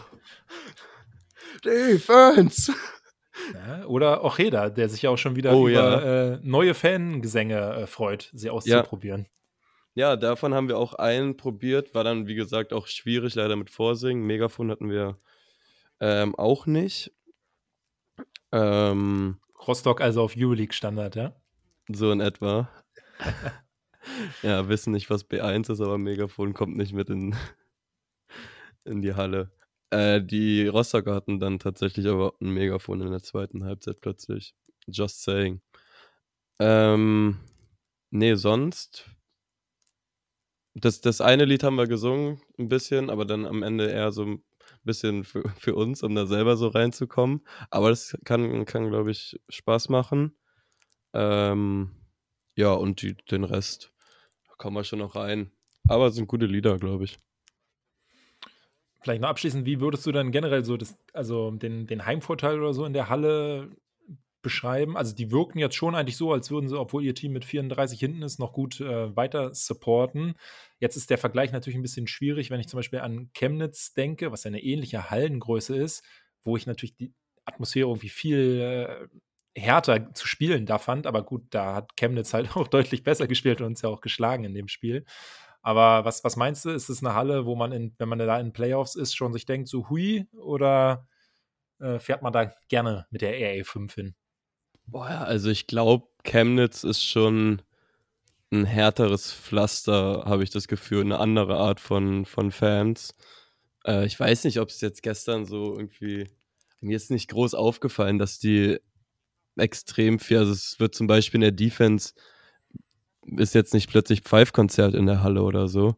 Defense! 1.65 2.73
Ja, 3.55 3.85
oder 3.87 4.25
Ocheda, 4.25 4.69
der 4.71 4.89
sich 4.89 5.03
ja 5.03 5.11
auch 5.11 5.17
schon 5.17 5.37
wieder 5.37 5.55
oh, 5.55 5.69
über 5.69 6.05
ja. 6.05 6.35
äh, 6.35 6.41
neue 6.43 6.75
Fangesänge 6.75 7.75
äh, 7.75 7.87
freut, 7.87 8.31
sie 8.33 8.51
auszuprobieren. 8.51 9.27
Ja. 9.95 10.11
ja. 10.11 10.17
davon 10.17 10.55
haben 10.55 10.69
wir 10.69 10.79
auch 10.79 10.95
einen 10.95 11.37
probiert. 11.37 11.95
War 11.95 12.05
dann, 12.05 12.27
wie 12.27 12.35
gesagt, 12.35 12.73
auch 12.73 12.87
schwierig, 12.87 13.35
leider 13.35 13.57
mit 13.57 13.71
Vorsingen. 13.71 14.27
Megafon 14.27 14.71
hatten 14.71 14.91
wir 14.91 15.17
ähm, 16.01 16.35
auch 16.35 16.67
nicht. 16.67 17.13
Ähm, 18.53 19.39
Rostock 19.67 20.01
also 20.01 20.23
auf 20.23 20.35
Euroleague-Standard, 20.37 21.17
ja? 21.17 21.33
So 21.89 22.11
in 22.13 22.21
etwa. 22.21 22.69
ja, 24.43 24.69
wissen 24.69 24.93
nicht, 24.93 25.11
was 25.11 25.29
B1 25.29 25.73
ist, 25.73 25.81
aber 25.81 25.99
Megafon 25.99 26.55
kommt 26.55 26.77
nicht 26.77 26.93
mit 26.93 27.11
in, 27.11 27.35
in 28.89 29.03
die 29.03 29.15
Halle. 29.15 29.51
Äh, 29.91 30.23
die 30.23 30.67
Rostocker 30.67 31.15
hatten 31.15 31.41
dann 31.41 31.59
tatsächlich 31.59 32.07
aber 32.07 32.35
ein 32.41 32.51
Megafon 32.53 33.01
in 33.01 33.11
der 33.11 33.23
zweiten 33.23 33.65
Halbzeit 33.65 34.01
plötzlich. 34.01 34.55
Just 34.87 35.23
saying. 35.23 35.61
Ähm, 36.59 37.39
nee, 38.11 38.35
sonst. 38.35 39.11
Das, 40.75 41.01
das 41.01 41.21
eine 41.21 41.45
Lied 41.45 41.65
haben 41.65 41.77
wir 41.77 41.87
gesungen, 41.87 42.41
ein 42.59 42.69
bisschen, 42.69 43.11
aber 43.11 43.25
dann 43.25 43.47
am 43.47 43.63
Ende 43.63 43.91
eher 43.91 44.13
so 44.13 44.25
ein 44.25 44.45
bisschen 44.85 45.25
für, 45.25 45.43
für 45.59 45.75
uns, 45.75 46.03
um 46.03 46.15
da 46.15 46.27
selber 46.27 46.57
so 46.57 46.69
reinzukommen. 46.69 47.43
Aber 47.71 47.91
das 47.91 48.17
kann, 48.25 48.65
kann 48.65 48.89
glaube 48.89 49.11
ich, 49.11 49.41
Spaß 49.49 49.89
machen. 49.89 50.37
Ähm, 51.15 51.91
ja, 52.57 52.73
und 52.73 53.03
die, 53.03 53.15
den 53.15 53.45
Rest 53.45 53.93
kommen 54.59 54.77
wir 54.77 54.85
schon 54.85 54.99
noch 54.99 55.15
rein. 55.15 55.53
Aber 55.89 56.09
es 56.09 56.17
sind 56.17 56.29
gute 56.29 56.47
Lieder, 56.47 56.79
glaube 56.79 57.05
ich. 57.05 57.19
Vielleicht 59.01 59.23
noch 59.23 59.29
abschließend, 59.29 59.65
wie 59.65 59.81
würdest 59.81 60.05
du 60.07 60.13
dann 60.13 60.33
generell 60.33 60.65
so 60.65 60.77
das, 60.77 60.97
also 61.13 61.51
den, 61.53 61.87
den 61.87 62.05
Heimvorteil 62.05 62.59
oder 62.59 62.75
so 62.75 62.85
in 62.85 62.93
der 62.93 63.09
Halle 63.09 63.71
beschreiben. 64.43 64.97
Also 64.97 65.15
die 65.15 65.31
wirken 65.31 65.59
jetzt 65.59 65.75
schon 65.75 65.95
eigentlich 65.95 66.17
so, 66.17 66.33
als 66.33 66.51
würden 66.51 66.69
sie, 66.69 66.79
obwohl 66.79 67.05
ihr 67.05 67.15
Team 67.15 67.33
mit 67.33 67.45
34 67.45 67.99
hinten 67.99 68.23
ist, 68.23 68.39
noch 68.39 68.53
gut 68.53 68.81
äh, 68.81 69.15
weiter 69.17 69.55
supporten. 69.55 70.35
Jetzt 70.79 70.97
ist 70.97 71.11
der 71.11 71.19
Vergleich 71.19 71.53
natürlich 71.53 71.77
ein 71.77 71.83
bisschen 71.83 72.07
schwierig, 72.07 72.51
wenn 72.51 72.61
ich 72.61 72.69
zum 72.69 72.79
Beispiel 72.79 73.01
an 73.01 73.31
Chemnitz 73.35 73.95
denke, 73.95 74.31
was 74.31 74.45
ja 74.45 74.49
eine 74.49 74.63
ähnliche 74.63 75.11
Hallengröße 75.11 75.77
ist, 75.77 76.05
wo 76.45 76.57
ich 76.57 76.67
natürlich 76.67 76.97
die 76.97 77.13
Atmosphäre 77.45 77.89
irgendwie 77.89 78.09
viel 78.09 78.61
äh, 78.61 79.61
härter 79.61 80.15
zu 80.15 80.27
spielen 80.29 80.67
da 80.67 80.79
fand. 80.79 81.07
Aber 81.07 81.25
gut, 81.25 81.43
da 81.51 81.75
hat 81.75 81.97
Chemnitz 81.97 82.33
halt 82.33 82.51
auch 82.57 82.69
deutlich 82.69 83.03
besser 83.03 83.27
gespielt 83.27 83.61
und 83.61 83.69
uns 83.69 83.83
ja 83.83 83.89
auch 83.89 84.01
geschlagen 84.01 84.45
in 84.45 84.55
dem 84.55 84.69
Spiel. 84.69 85.05
Aber 85.69 86.07
was, 86.07 86.25
was 86.25 86.37
meinst 86.37 86.65
du? 86.65 86.71
Ist 86.71 86.89
es 86.89 87.05
eine 87.05 87.13
Halle, 87.13 87.45
wo 87.45 87.55
man, 87.55 87.73
in, 87.73 87.95
wenn 87.99 88.09
man 88.09 88.19
da 88.19 88.41
in 88.41 88.55
Playoffs 88.55 88.95
ist, 88.95 89.15
schon 89.15 89.35
sich 89.35 89.45
denkt, 89.45 89.69
so 89.69 89.91
hui? 89.91 90.27
Oder 90.33 91.07
äh, 91.79 91.99
fährt 91.99 92.23
man 92.23 92.33
da 92.33 92.51
gerne 92.69 93.07
mit 93.11 93.21
der 93.21 93.35
RE5 93.35 93.95
hin? 93.95 94.15
Boah, 94.87 95.09
also 95.09 95.51
ich 95.51 95.67
glaube, 95.67 96.07
Chemnitz 96.25 96.85
ist 96.85 97.05
schon 97.05 97.61
ein 98.51 98.65
härteres 98.65 99.31
Pflaster, 99.31 100.23
habe 100.25 100.43
ich 100.43 100.49
das 100.49 100.69
Gefühl, 100.69 101.03
eine 101.03 101.19
andere 101.19 101.59
Art 101.59 101.81
von, 101.81 102.25
von 102.25 102.51
Fans. 102.51 103.15
Äh, 103.85 104.07
ich 104.07 104.19
weiß 104.19 104.45
nicht, 104.45 104.61
ob 104.61 104.71
es 104.71 104.81
jetzt 104.81 105.03
gestern 105.03 105.45
so 105.45 105.77
irgendwie. 105.77 106.31
Mir 106.81 106.97
ist 106.97 107.11
nicht 107.11 107.29
groß 107.29 107.53
aufgefallen, 107.53 108.19
dass 108.19 108.39
die 108.39 108.79
extrem 109.59 110.19
viel, 110.19 110.39
also 110.39 110.53
es 110.53 110.81
wird 110.81 110.95
zum 110.95 111.09
Beispiel 111.09 111.37
in 111.37 111.43
der 111.43 111.53
Defense 111.53 112.15
ist 113.37 113.55
jetzt 113.55 113.75
nicht 113.75 113.91
plötzlich 113.91 114.23
Pfeifkonzert 114.23 114.95
in 114.95 115.07
der 115.07 115.23
Halle 115.23 115.43
oder 115.43 115.69
so. 115.69 115.97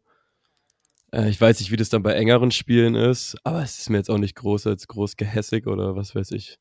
Äh, 1.13 1.29
ich 1.29 1.41
weiß 1.41 1.61
nicht, 1.61 1.71
wie 1.71 1.77
das 1.77 1.89
dann 1.89 2.03
bei 2.03 2.15
engeren 2.15 2.51
Spielen 2.51 2.95
ist, 2.95 3.37
aber 3.45 3.63
es 3.63 3.79
ist 3.79 3.91
mir 3.91 3.99
jetzt 3.99 4.11
auch 4.11 4.19
nicht 4.19 4.37
groß 4.37 4.67
als 4.67 4.89
groß 4.89 5.17
gehässig 5.17 5.67
oder 5.67 5.97
was 5.97 6.15
weiß 6.15 6.33
ich 6.33 6.59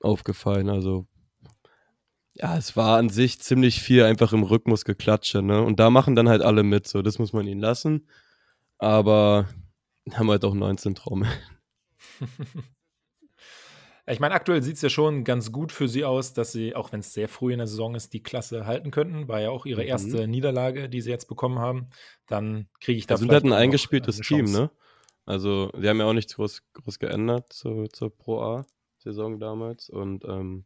aufgefallen. 0.00 0.68
Also 0.68 1.06
ja, 2.34 2.56
es 2.56 2.76
war 2.76 2.98
an 2.98 3.08
sich 3.10 3.38
ziemlich 3.40 3.80
viel 3.80 4.04
einfach 4.04 4.32
im 4.32 4.42
Rhythmus 4.42 4.84
geklatsche, 4.84 5.40
ne? 5.40 5.62
Und 5.62 5.78
da 5.78 5.90
machen 5.90 6.16
dann 6.16 6.28
halt 6.28 6.42
alle 6.42 6.64
mit, 6.64 6.88
so, 6.88 7.00
das 7.00 7.18
muss 7.18 7.32
man 7.32 7.46
ihnen 7.46 7.60
lassen. 7.60 8.08
Aber 8.78 9.48
haben 10.12 10.30
halt 10.30 10.44
auch 10.44 10.54
19 10.54 10.94
Trommeln. 10.96 11.32
Ich 14.06 14.20
meine, 14.20 14.34
aktuell 14.34 14.62
sieht 14.62 14.76
es 14.76 14.82
ja 14.82 14.90
schon 14.90 15.24
ganz 15.24 15.50
gut 15.50 15.72
für 15.72 15.88
sie 15.88 16.04
aus, 16.04 16.34
dass 16.34 16.52
sie, 16.52 16.74
auch 16.74 16.92
wenn 16.92 17.00
es 17.00 17.14
sehr 17.14 17.28
früh 17.28 17.52
in 17.52 17.58
der 17.58 17.66
Saison 17.66 17.94
ist, 17.94 18.12
die 18.12 18.22
Klasse 18.22 18.66
halten 18.66 18.90
könnten. 18.90 19.28
War 19.28 19.40
ja 19.40 19.48
auch 19.48 19.64
ihre 19.64 19.82
mhm. 19.82 19.88
erste 19.88 20.28
Niederlage, 20.28 20.90
die 20.90 21.00
sie 21.00 21.10
jetzt 21.10 21.26
bekommen 21.26 21.58
haben. 21.58 21.88
Dann 22.26 22.68
kriege 22.80 22.98
ich 22.98 23.06
da. 23.06 23.16
Sie 23.16 23.22
sind 23.22 23.32
halt 23.32 23.44
ein 23.44 23.52
eingespieltes 23.52 24.18
Team, 24.18 24.44
ne? 24.44 24.70
Also, 25.24 25.70
sie 25.78 25.88
haben 25.88 25.98
ja 25.98 26.04
auch 26.04 26.12
nichts 26.12 26.34
groß, 26.34 26.62
groß 26.74 26.98
geändert 26.98 27.50
zu, 27.50 27.86
zur 27.86 28.14
Pro 28.14 28.40
A-Saison 28.42 29.40
damals. 29.40 29.88
Und 29.88 30.22
ähm, 30.26 30.64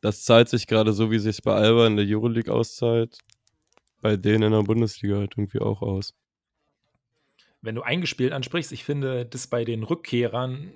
das 0.00 0.24
zahlt 0.24 0.48
sich 0.48 0.66
gerade 0.66 0.92
so, 0.92 1.12
wie 1.12 1.20
sich 1.20 1.40
bei 1.42 1.54
Alba 1.54 1.86
in 1.86 1.96
der 1.96 2.06
Euroleague 2.08 2.52
auszahlt, 2.52 3.18
bei 4.00 4.16
denen 4.16 4.42
in 4.42 4.52
der 4.52 4.62
Bundesliga 4.64 5.18
halt 5.18 5.34
irgendwie 5.36 5.60
auch 5.60 5.82
aus. 5.82 6.14
Wenn 7.62 7.76
du 7.76 7.82
eingespielt 7.82 8.32
ansprichst, 8.32 8.72
ich 8.72 8.84
finde, 8.84 9.24
das 9.24 9.46
bei 9.46 9.64
den 9.64 9.84
Rückkehrern 9.84 10.72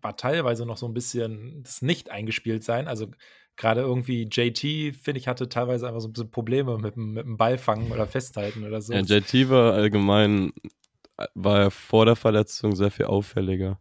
war 0.00 0.16
teilweise 0.16 0.66
noch 0.66 0.76
so 0.76 0.86
ein 0.86 0.94
bisschen 0.94 1.62
das 1.62 1.82
nicht 1.82 2.10
eingespielt 2.10 2.64
sein. 2.64 2.88
Also 2.88 3.08
gerade 3.56 3.80
irgendwie 3.80 4.28
JT, 4.30 4.96
finde 4.96 5.18
ich, 5.18 5.28
hatte 5.28 5.48
teilweise 5.48 5.88
einfach 5.88 6.00
so 6.00 6.08
ein 6.08 6.12
bisschen 6.12 6.30
Probleme 6.30 6.78
mit, 6.78 6.96
mit 6.96 7.24
dem 7.24 7.36
Ballfangen 7.36 7.90
oder 7.90 8.06
Festhalten 8.06 8.64
oder 8.64 8.80
so. 8.80 8.92
Ja, 8.92 9.00
JT 9.00 9.48
war 9.48 9.72
allgemein, 9.72 10.52
war 11.34 11.60
ja 11.60 11.70
vor 11.70 12.04
der 12.04 12.16
Verletzung 12.16 12.76
sehr 12.76 12.90
viel 12.90 13.06
auffälliger. 13.06 13.80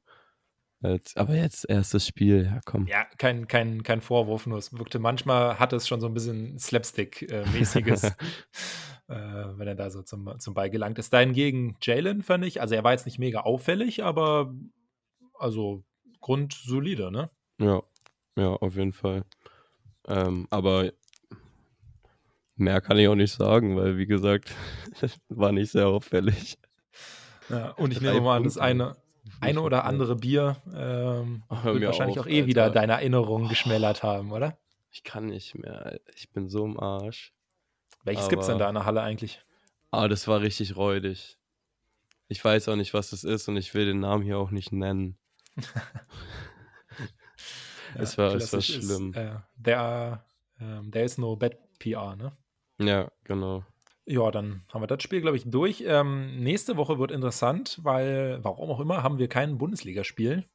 Als, 0.81 1.15
aber 1.17 1.35
jetzt 1.35 1.67
erstes 1.67 2.05
Spiel, 2.05 2.45
ja 2.45 2.59
komm. 2.65 2.85
Ja, 2.85 3.05
kein, 3.17 3.47
kein, 3.47 3.81
kein 3.81 4.01
Vorwurf, 4.01 4.45
nur 4.45 4.57
es 4.57 4.77
wirkte 4.77 4.99
manchmal, 4.99 5.57
hatte 5.57 5.75
es 5.75 5.87
schon 5.87 5.99
so 5.99 6.07
ein 6.07 6.13
bisschen 6.13 6.59
Slapstick-mäßiges, 6.59 8.03
äh, 9.07 9.15
wenn 9.55 9.67
er 9.67 9.75
da 9.75 9.89
so 9.89 10.03
zum, 10.03 10.39
zum 10.39 10.53
Ball 10.53 10.69
gelangt 10.69 10.99
ist. 10.99 11.11
Dahingegen 11.11 11.77
Jalen 11.81 12.21
fand 12.21 12.45
ich, 12.45 12.61
also 12.61 12.75
er 12.75 12.83
war 12.83 12.91
jetzt 12.91 13.05
nicht 13.05 13.19
mega 13.19 13.41
auffällig, 13.41 14.03
aber 14.03 14.53
also 15.39 15.83
grundsolide, 16.25 17.11
ne? 17.11 17.29
Ja, 17.59 17.83
ja, 18.35 18.47
auf 18.47 18.75
jeden 18.75 18.93
Fall. 18.93 19.25
Ähm, 20.07 20.47
aber 20.49 20.91
mehr 22.55 22.81
kann 22.81 22.97
ich 22.97 23.07
auch 23.07 23.15
nicht 23.15 23.33
sagen, 23.33 23.77
weil, 23.77 23.97
wie 23.97 24.07
gesagt, 24.07 24.51
war 25.29 25.51
nicht 25.51 25.71
sehr 25.71 25.87
auffällig. 25.87 26.57
Ja, 27.49 27.73
und 27.73 27.91
ich 27.91 28.01
nehme 28.01 28.21
mal 28.21 28.37
an, 28.37 28.43
das 28.43 28.57
eine, 28.57 28.95
eine 29.39 29.61
oder 29.61 29.85
andere 29.85 30.15
Bier 30.15 30.57
ähm, 30.73 31.43
wird 31.61 31.85
wahrscheinlich 31.85 32.17
auf, 32.17 32.25
auch 32.25 32.29
eh 32.29 32.37
Alter. 32.37 32.47
wieder 32.47 32.69
deine 32.71 32.93
Erinnerungen 32.93 33.47
geschmälert 33.47 34.01
haben, 34.01 34.31
oder? 34.31 34.57
Ich 34.89 35.03
kann 35.03 35.27
nicht 35.27 35.53
mehr. 35.53 35.99
Ich 36.15 36.31
bin 36.31 36.49
so 36.49 36.65
im 36.65 36.79
Arsch. 36.79 37.35
Welches 38.03 38.29
gibt 38.29 38.41
es 38.41 38.47
denn 38.47 38.57
da 38.57 38.67
in 38.67 38.73
der 38.73 38.85
Halle 38.85 39.01
eigentlich? 39.01 39.45
Ah, 39.91 40.07
das 40.07 40.27
war 40.27 40.41
richtig 40.41 40.75
räudig. 40.75 41.37
Ich 42.29 42.43
weiß 42.43 42.67
auch 42.69 42.77
nicht, 42.77 42.95
was 42.95 43.11
das 43.11 43.23
ist 43.23 43.47
und 43.47 43.57
ich 43.57 43.75
will 43.75 43.85
den 43.85 43.99
Namen 43.99 44.23
hier 44.23 44.39
auch 44.39 44.49
nicht 44.49 44.71
nennen. 44.71 45.19
es 47.95 48.17
war, 48.17 48.35
es 48.35 48.53
war 48.53 48.61
schlimm. 48.61 49.09
Ist, 49.09 49.17
äh, 49.17 49.35
there, 49.63 50.23
um, 50.59 50.91
there 50.91 51.05
is 51.05 51.17
no 51.17 51.35
bad 51.35 51.57
PR, 51.79 52.15
ne? 52.15 52.31
Ja, 52.79 53.11
genau. 53.23 53.63
Ja, 54.05 54.29
dann 54.29 54.63
haben 54.71 54.83
wir 54.83 54.87
das 54.87 55.01
Spiel, 55.01 55.21
glaube 55.21 55.37
ich, 55.37 55.49
durch. 55.49 55.83
Ähm, 55.85 56.43
nächste 56.43 56.77
Woche 56.77 56.99
wird 56.99 57.11
interessant, 57.11 57.79
weil, 57.81 58.43
warum 58.43 58.69
auch 58.69 58.79
immer, 58.79 59.01
haben 59.01 59.17
wir 59.17 59.27
kein 59.27 59.57
Bundesligaspiel. 59.57 60.45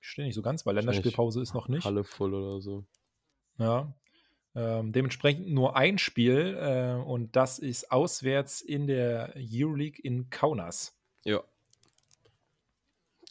Ich 0.00 0.08
stehe 0.08 0.26
nicht 0.26 0.34
so 0.34 0.42
ganz, 0.42 0.66
weil 0.66 0.74
Länderspielpause 0.74 1.40
ist 1.40 1.54
noch 1.54 1.68
nicht. 1.68 1.84
Halle 1.84 2.04
voll 2.04 2.34
oder 2.34 2.60
so. 2.60 2.84
Ja. 3.58 3.94
Ähm, 4.54 4.92
dementsprechend 4.92 5.48
nur 5.48 5.76
ein 5.76 5.96
Spiel 5.96 6.58
äh, 6.60 7.02
und 7.02 7.36
das 7.36 7.58
ist 7.58 7.90
auswärts 7.90 8.60
in 8.60 8.86
der 8.86 9.32
Euroleague 9.36 9.98
in 10.02 10.28
Kaunas. 10.28 11.00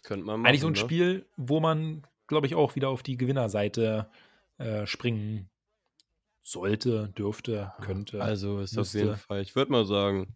Könnte 0.03 0.25
man 0.25 0.39
machen, 0.39 0.49
Eigentlich 0.49 0.61
so 0.61 0.67
ein 0.67 0.73
ne? 0.73 0.79
Spiel, 0.79 1.25
wo 1.37 1.59
man, 1.59 2.03
glaube 2.27 2.47
ich, 2.47 2.55
auch 2.55 2.75
wieder 2.75 2.89
auf 2.89 3.03
die 3.03 3.17
Gewinnerseite 3.17 4.09
äh, 4.57 4.85
springen 4.85 5.49
sollte, 6.41 7.09
dürfte, 7.09 7.73
könnte. 7.81 8.21
Also 8.21 8.59
ist 8.59 8.75
müsste. 8.75 8.99
auf 8.99 9.05
jeden 9.05 9.17
Fall, 9.17 9.41
ich 9.41 9.55
würde 9.55 9.71
mal 9.71 9.85
sagen, 9.85 10.35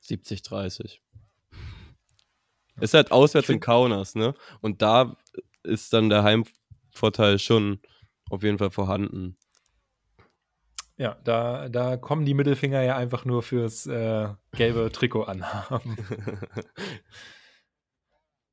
70, 0.00 0.42
30. 0.42 1.02
Ja. 1.50 2.82
Ist 2.82 2.94
halt 2.94 3.12
auswärts 3.12 3.48
in 3.48 3.60
Kaunas, 3.60 4.14
ne? 4.14 4.34
Und 4.60 4.82
da 4.82 5.16
ist 5.62 5.92
dann 5.92 6.08
der 6.08 6.22
Heimvorteil 6.22 7.38
schon 7.38 7.80
auf 8.28 8.42
jeden 8.42 8.58
Fall 8.58 8.70
vorhanden. 8.70 9.36
Ja, 10.96 11.16
da, 11.24 11.68
da 11.70 11.96
kommen 11.96 12.26
die 12.26 12.34
Mittelfinger 12.34 12.82
ja 12.82 12.96
einfach 12.96 13.24
nur 13.24 13.42
fürs 13.42 13.86
äh, 13.86 14.28
gelbe 14.52 14.92
Trikot 14.92 15.22
anhaben. 15.24 15.96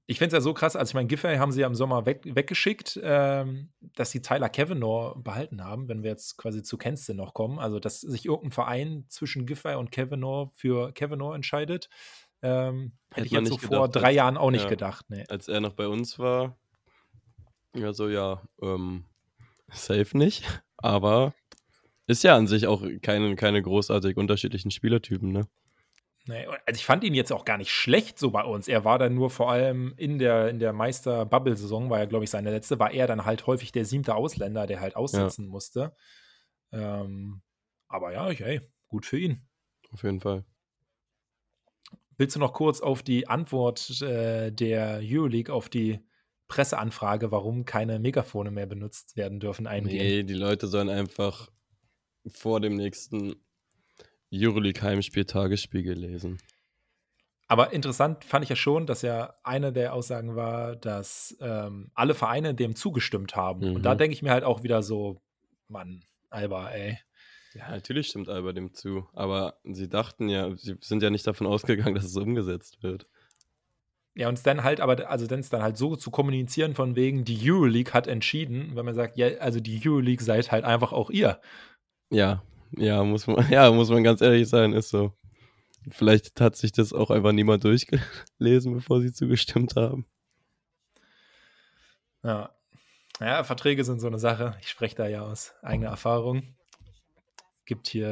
ich 0.09 0.19
finde 0.19 0.27
es 0.27 0.39
ja 0.39 0.41
so 0.41 0.53
krass, 0.53 0.77
als 0.77 0.89
ich 0.89 0.95
meine, 0.95 1.07
Giffey 1.07 1.35
haben 1.35 1.51
sie 1.51 1.61
ja 1.61 1.67
im 1.67 1.75
Sommer 1.75 2.05
weg, 2.05 2.21
weggeschickt, 2.23 2.97
ähm, 3.03 3.69
dass 3.95 4.09
sie 4.09 4.21
Tyler 4.21 4.47
Kavanaugh 4.47 5.15
behalten 5.21 5.63
haben, 5.63 5.89
wenn 5.89 6.01
wir 6.01 6.11
jetzt 6.11 6.37
quasi 6.37 6.63
zu 6.63 6.77
Kenston 6.77 7.17
noch 7.17 7.33
kommen. 7.33 7.59
Also, 7.59 7.79
dass 7.79 7.99
sich 7.99 8.25
irgendein 8.25 8.51
Verein 8.51 9.05
zwischen 9.09 9.45
Giffey 9.45 9.75
und 9.75 9.91
Kavanaugh 9.91 10.49
für 10.55 10.93
Kavanaugh 10.93 11.35
entscheidet. 11.35 11.89
Ähm, 12.41 12.93
hätte 13.13 13.27
ich 13.27 13.33
jetzt 13.33 13.49
so 13.49 13.57
gedacht, 13.57 13.73
vor 13.73 13.89
drei 13.89 14.07
als, 14.07 14.15
Jahren 14.15 14.37
auch 14.37 14.51
nicht 14.51 14.63
ja, 14.63 14.69
gedacht. 14.69 15.05
Nee. 15.09 15.25
Als 15.27 15.49
er 15.49 15.59
noch 15.59 15.73
bei 15.73 15.89
uns 15.89 16.17
war, 16.17 16.55
ja, 17.75 17.91
so, 17.91 18.07
ja, 18.07 18.41
ähm, 18.61 19.03
safe 19.69 20.17
nicht. 20.17 20.45
Aber 20.77 21.33
ist 22.05 22.23
ja 22.23 22.37
an 22.37 22.47
sich 22.47 22.67
auch 22.67 22.81
keine, 23.01 23.35
keine 23.35 23.61
großartig 23.61 24.15
unterschiedlichen 24.15 24.71
Spielertypen, 24.71 25.33
ne? 25.33 25.47
Nee, 26.27 26.45
also 26.45 26.77
ich 26.77 26.85
fand 26.85 27.03
ihn 27.03 27.13
jetzt 27.13 27.31
auch 27.31 27.45
gar 27.45 27.57
nicht 27.57 27.71
schlecht 27.71 28.19
so 28.19 28.31
bei 28.31 28.43
uns. 28.43 28.67
Er 28.67 28.83
war 28.85 28.99
dann 28.99 29.13
nur 29.13 29.29
vor 29.29 29.51
allem 29.51 29.93
in 29.97 30.19
der, 30.19 30.49
in 30.49 30.59
der 30.59 30.73
Meister-Bubble-Saison, 30.73 31.89
war 31.89 31.99
ja, 31.99 32.05
glaube 32.05 32.25
ich, 32.25 32.29
seine 32.29 32.51
letzte, 32.51 32.79
war 32.79 32.91
er 32.91 33.07
dann 33.07 33.25
halt 33.25 33.47
häufig 33.47 33.71
der 33.71 33.85
siebte 33.85 34.15
Ausländer, 34.15 34.67
der 34.67 34.79
halt 34.79 34.95
aussetzen 34.95 35.45
ja. 35.45 35.49
musste. 35.49 35.95
Ähm, 36.71 37.41
aber 37.87 38.11
ja, 38.11 38.29
hey, 38.29 38.61
gut 38.87 39.05
für 39.05 39.17
ihn. 39.17 39.47
Auf 39.91 40.03
jeden 40.03 40.19
Fall. 40.19 40.43
Willst 42.17 42.35
du 42.35 42.39
noch 42.39 42.53
kurz 42.53 42.81
auf 42.81 43.03
die 43.03 43.27
Antwort 43.27 44.01
äh, 44.01 44.51
der 44.51 44.99
Euroleague 45.03 45.53
auf 45.53 45.69
die 45.69 45.99
Presseanfrage, 46.47 47.31
warum 47.31 47.65
keine 47.65 47.99
Megafone 47.99 48.51
mehr 48.51 48.65
benutzt 48.65 49.15
werden 49.15 49.39
dürfen, 49.39 49.67
eingehen? 49.67 49.97
Nee, 49.97 50.23
die 50.23 50.33
Leute 50.33 50.67
sollen 50.67 50.89
einfach 50.89 51.49
vor 52.27 52.59
dem 52.59 52.75
nächsten 52.75 53.35
Euroleague 54.33 54.81
Heimspiel 54.81 55.25
Tagesspiegel 55.25 55.97
lesen. 55.97 56.37
Aber 57.47 57.71
interessant 57.71 58.25
fand 58.25 58.43
ich 58.43 58.49
ja 58.49 58.55
schon, 58.57 58.85
dass 58.85 59.01
ja 59.01 59.33
eine 59.43 59.71
der 59.71 59.93
Aussagen 59.93 60.35
war, 60.35 60.75
dass 60.75 61.37
ähm, 61.39 61.91
alle 61.93 62.13
Vereine 62.13 62.53
dem 62.53 62.75
zugestimmt 62.75 63.35
haben. 63.35 63.69
Mhm. 63.69 63.75
Und 63.77 63.83
da 63.83 63.93
mhm. 63.93 63.99
denke 63.99 64.13
ich 64.13 64.21
mir 64.21 64.31
halt 64.31 64.43
auch 64.43 64.63
wieder 64.63 64.83
so, 64.83 65.21
Mann, 65.69 66.03
Alba, 66.29 66.69
ey. 66.71 66.99
Ja, 67.53 67.71
natürlich 67.71 68.07
stimmt 68.07 68.27
Alba 68.27 68.51
dem 68.51 68.73
zu. 68.73 69.07
Aber 69.13 69.59
sie 69.63 69.87
dachten 69.87 70.27
ja, 70.27 70.55
sie 70.57 70.75
sind 70.81 71.01
ja 71.01 71.09
nicht 71.09 71.25
davon 71.25 71.47
ausgegangen, 71.47 71.95
dass 71.95 72.05
es 72.05 72.17
umgesetzt 72.17 72.83
wird. 72.83 73.07
Ja, 74.13 74.27
und 74.27 74.33
es 74.33 74.43
dann 74.43 74.63
halt, 74.63 74.81
aber, 74.81 75.09
also 75.09 75.27
dann 75.27 75.39
ist 75.39 75.53
dann 75.53 75.61
halt 75.61 75.77
so 75.77 75.95
zu 75.95 76.11
kommunizieren, 76.11 76.73
von 76.73 76.95
wegen, 76.95 77.23
die 77.23 77.39
Euroleague 77.49 77.93
hat 77.93 78.07
entschieden, 78.07 78.75
wenn 78.75 78.83
man 78.83 78.95
sagt, 78.95 79.15
ja, 79.15 79.27
also 79.37 79.59
die 79.59 79.79
Euroleague 79.85 80.23
seid 80.23 80.51
halt 80.51 80.65
einfach 80.65 80.91
auch 80.91 81.11
ihr. 81.11 81.39
Ja, 82.09 82.41
ja, 82.71 83.03
muss 83.03 83.27
man, 83.27 83.47
ja, 83.51 83.71
muss 83.71 83.89
man 83.89 84.03
ganz 84.03 84.21
ehrlich 84.21 84.47
sein, 84.47 84.73
ist 84.73 84.89
so. 84.89 85.13
Vielleicht 85.89 86.41
hat 86.41 86.55
sich 86.55 86.71
das 86.71 86.91
auch 86.91 87.09
einfach 87.11 87.31
niemand 87.31 87.63
durchgelesen, 87.63 88.73
bevor 88.73 89.01
sie 89.01 89.13
zugestimmt 89.13 89.75
haben. 89.75 90.05
Ja. 92.23 92.49
Ja, 93.19 93.43
Verträge 93.43 93.83
sind 93.83 93.99
so 93.99 94.07
eine 94.07 94.19
Sache. 94.19 94.57
Ich 94.61 94.69
spreche 94.69 94.95
da 94.95 95.07
ja 95.07 95.21
aus 95.21 95.53
eigener 95.61 95.89
Erfahrung. 95.89 96.55
Gibt 97.65 97.87
hier, 97.87 98.07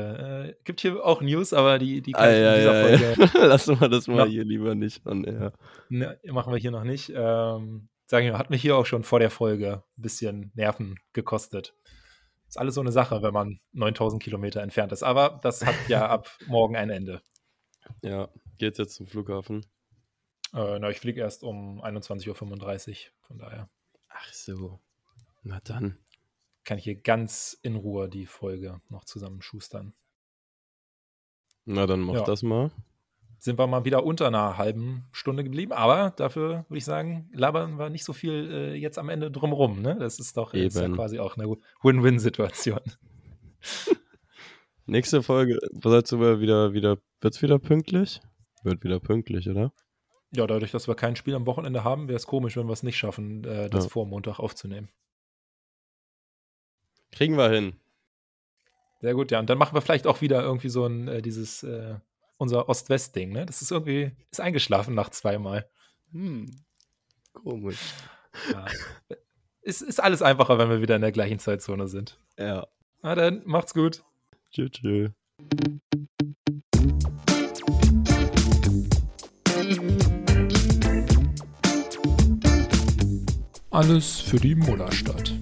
äh, 0.47 0.55
gibt 0.63 0.81
hier 0.81 1.05
auch 1.05 1.21
News, 1.21 1.53
aber 1.53 1.79
die, 1.79 2.01
die 2.01 2.11
kann 2.11 2.23
ah, 2.23 2.31
ich 2.31 2.37
in 2.37 2.55
dieser 2.55 2.89
ja, 2.89 3.13
Folge. 3.15 3.39
Ja. 3.39 3.45
Lassen 3.45 3.79
wir 3.79 3.89
das 3.89 4.07
mal 4.07 4.25
noch, 4.25 4.27
hier 4.27 4.43
lieber 4.43 4.75
nicht 4.75 5.05
an. 5.05 5.23
Ja. 5.23 5.51
Ne, 5.89 6.19
machen 6.25 6.51
wir 6.51 6.59
hier 6.59 6.71
noch 6.71 6.83
nicht. 6.83 7.09
Ähm, 7.09 7.87
sagen 8.07 8.25
wir, 8.25 8.37
hat 8.37 8.49
mich 8.49 8.61
hier 8.61 8.75
auch 8.75 8.85
schon 8.85 9.03
vor 9.03 9.19
der 9.19 9.29
Folge 9.29 9.83
ein 9.97 10.01
bisschen 10.01 10.51
Nerven 10.55 10.97
gekostet. 11.13 11.73
Ist 12.55 12.59
alles 12.61 12.75
so 12.75 12.81
eine 12.81 12.93
Sache, 12.93 13.21
wenn 13.21 13.33
man 13.33 13.59
9000 13.73 14.23
Kilometer 14.23 14.61
entfernt 14.61 14.93
ist. 14.93 15.03
Aber 15.03 15.41
das 15.43 15.65
hat 15.65 15.75
ja 15.89 16.07
ab 16.09 16.29
morgen 16.47 16.77
ein 16.77 16.89
Ende. 16.89 17.21
Ja, 18.01 18.29
geht 18.57 18.77
jetzt 18.77 18.95
zum 18.95 19.07
Flughafen? 19.07 19.65
Äh, 20.53 20.79
na, 20.79 20.89
ich 20.89 21.01
fliege 21.01 21.19
erst 21.19 21.43
um 21.43 21.83
21.35 21.83 22.29
Uhr, 22.29 22.95
von 23.19 23.39
daher. 23.39 23.69
Ach 24.07 24.31
so. 24.31 24.79
Na 25.43 25.59
dann 25.65 25.97
kann 26.63 26.77
ich 26.77 26.85
hier 26.85 26.95
ganz 26.95 27.59
in 27.61 27.75
Ruhe 27.75 28.07
die 28.07 28.25
Folge 28.25 28.79
noch 28.87 29.03
zusammenschustern. 29.03 29.93
Na, 31.65 31.85
dann 31.85 31.99
mach 31.99 32.13
ja. 32.13 32.23
das 32.23 32.41
mal. 32.41 32.71
Sind 33.45 33.59
wir 33.59 33.67
mal 33.67 33.85
wieder 33.85 34.03
unter 34.03 34.25
einer 34.25 34.57
halben 34.57 35.05
Stunde 35.11 35.43
geblieben, 35.43 35.71
aber 35.71 36.09
dafür 36.17 36.65
würde 36.67 36.77
ich 36.79 36.83
sagen, 36.83 37.29
labern 37.31 37.77
wir 37.77 37.91
nicht 37.91 38.03
so 38.03 38.11
viel 38.11 38.49
äh, 38.51 38.73
jetzt 38.73 38.97
am 38.97 39.07
Ende 39.07 39.29
drumrum. 39.29 39.83
Ne? 39.83 39.95
Das 39.99 40.17
ist 40.17 40.35
doch 40.35 40.55
jetzt 40.55 40.75
ja 40.75 40.89
quasi 40.89 41.19
auch 41.19 41.37
eine 41.37 41.55
Win-Win-Situation. 41.83 42.79
Nächste 44.87 45.21
Folge, 45.21 45.59
was 45.73 46.05
du 46.05 46.19
wieder, 46.41 46.73
wieder, 46.73 46.97
wird's 47.21 47.39
wieder 47.43 47.59
pünktlich? 47.59 48.19
Wird 48.63 48.83
wieder 48.83 48.99
pünktlich, 48.99 49.47
oder? 49.47 49.71
Ja, 50.31 50.47
dadurch, 50.47 50.71
dass 50.71 50.87
wir 50.87 50.95
kein 50.95 51.15
Spiel 51.15 51.35
am 51.35 51.45
Wochenende 51.45 51.83
haben, 51.83 52.07
wäre 52.07 52.17
es 52.17 52.25
komisch, 52.25 52.57
wenn 52.57 52.65
wir 52.65 52.73
es 52.73 52.81
nicht 52.81 52.97
schaffen, 52.97 53.43
äh, 53.43 53.69
das 53.69 53.83
ja. 53.83 53.89
vor 53.91 54.07
Montag 54.07 54.39
aufzunehmen. 54.39 54.89
Kriegen 57.11 57.37
wir 57.37 57.51
hin. 57.51 57.75
Sehr 59.01 59.13
gut, 59.13 59.29
ja. 59.29 59.39
Und 59.39 59.51
dann 59.51 59.59
machen 59.59 59.75
wir 59.75 59.81
vielleicht 59.81 60.07
auch 60.07 60.21
wieder 60.21 60.41
irgendwie 60.41 60.69
so 60.69 60.87
ein, 60.87 61.07
äh, 61.07 61.21
dieses, 61.21 61.61
äh, 61.61 61.97
unser 62.37 62.69
Ost-West-Ding, 62.69 63.31
ne? 63.31 63.45
Das 63.45 63.61
ist 63.61 63.71
irgendwie, 63.71 64.11
ist 64.31 64.41
eingeschlafen 64.41 64.95
nach 64.95 65.09
zweimal. 65.09 65.69
Hm. 66.11 66.51
Komisch. 67.33 67.79
Ja. 68.51 68.65
ist, 69.61 69.81
ist 69.81 70.01
alles 70.01 70.21
einfacher, 70.21 70.57
wenn 70.57 70.69
wir 70.69 70.81
wieder 70.81 70.95
in 70.95 71.01
der 71.01 71.11
gleichen 71.11 71.39
Zeitzone 71.39 71.87
sind. 71.87 72.19
Ja. 72.37 72.67
Na 73.01 73.15
dann, 73.15 73.41
macht's 73.45 73.73
gut. 73.73 74.03
Tschüss. 74.51 74.71
tschüss. 74.71 75.11
Alles 83.71 84.21
für 84.21 84.37
die 84.37 84.55
Mullerstadt. 84.55 85.34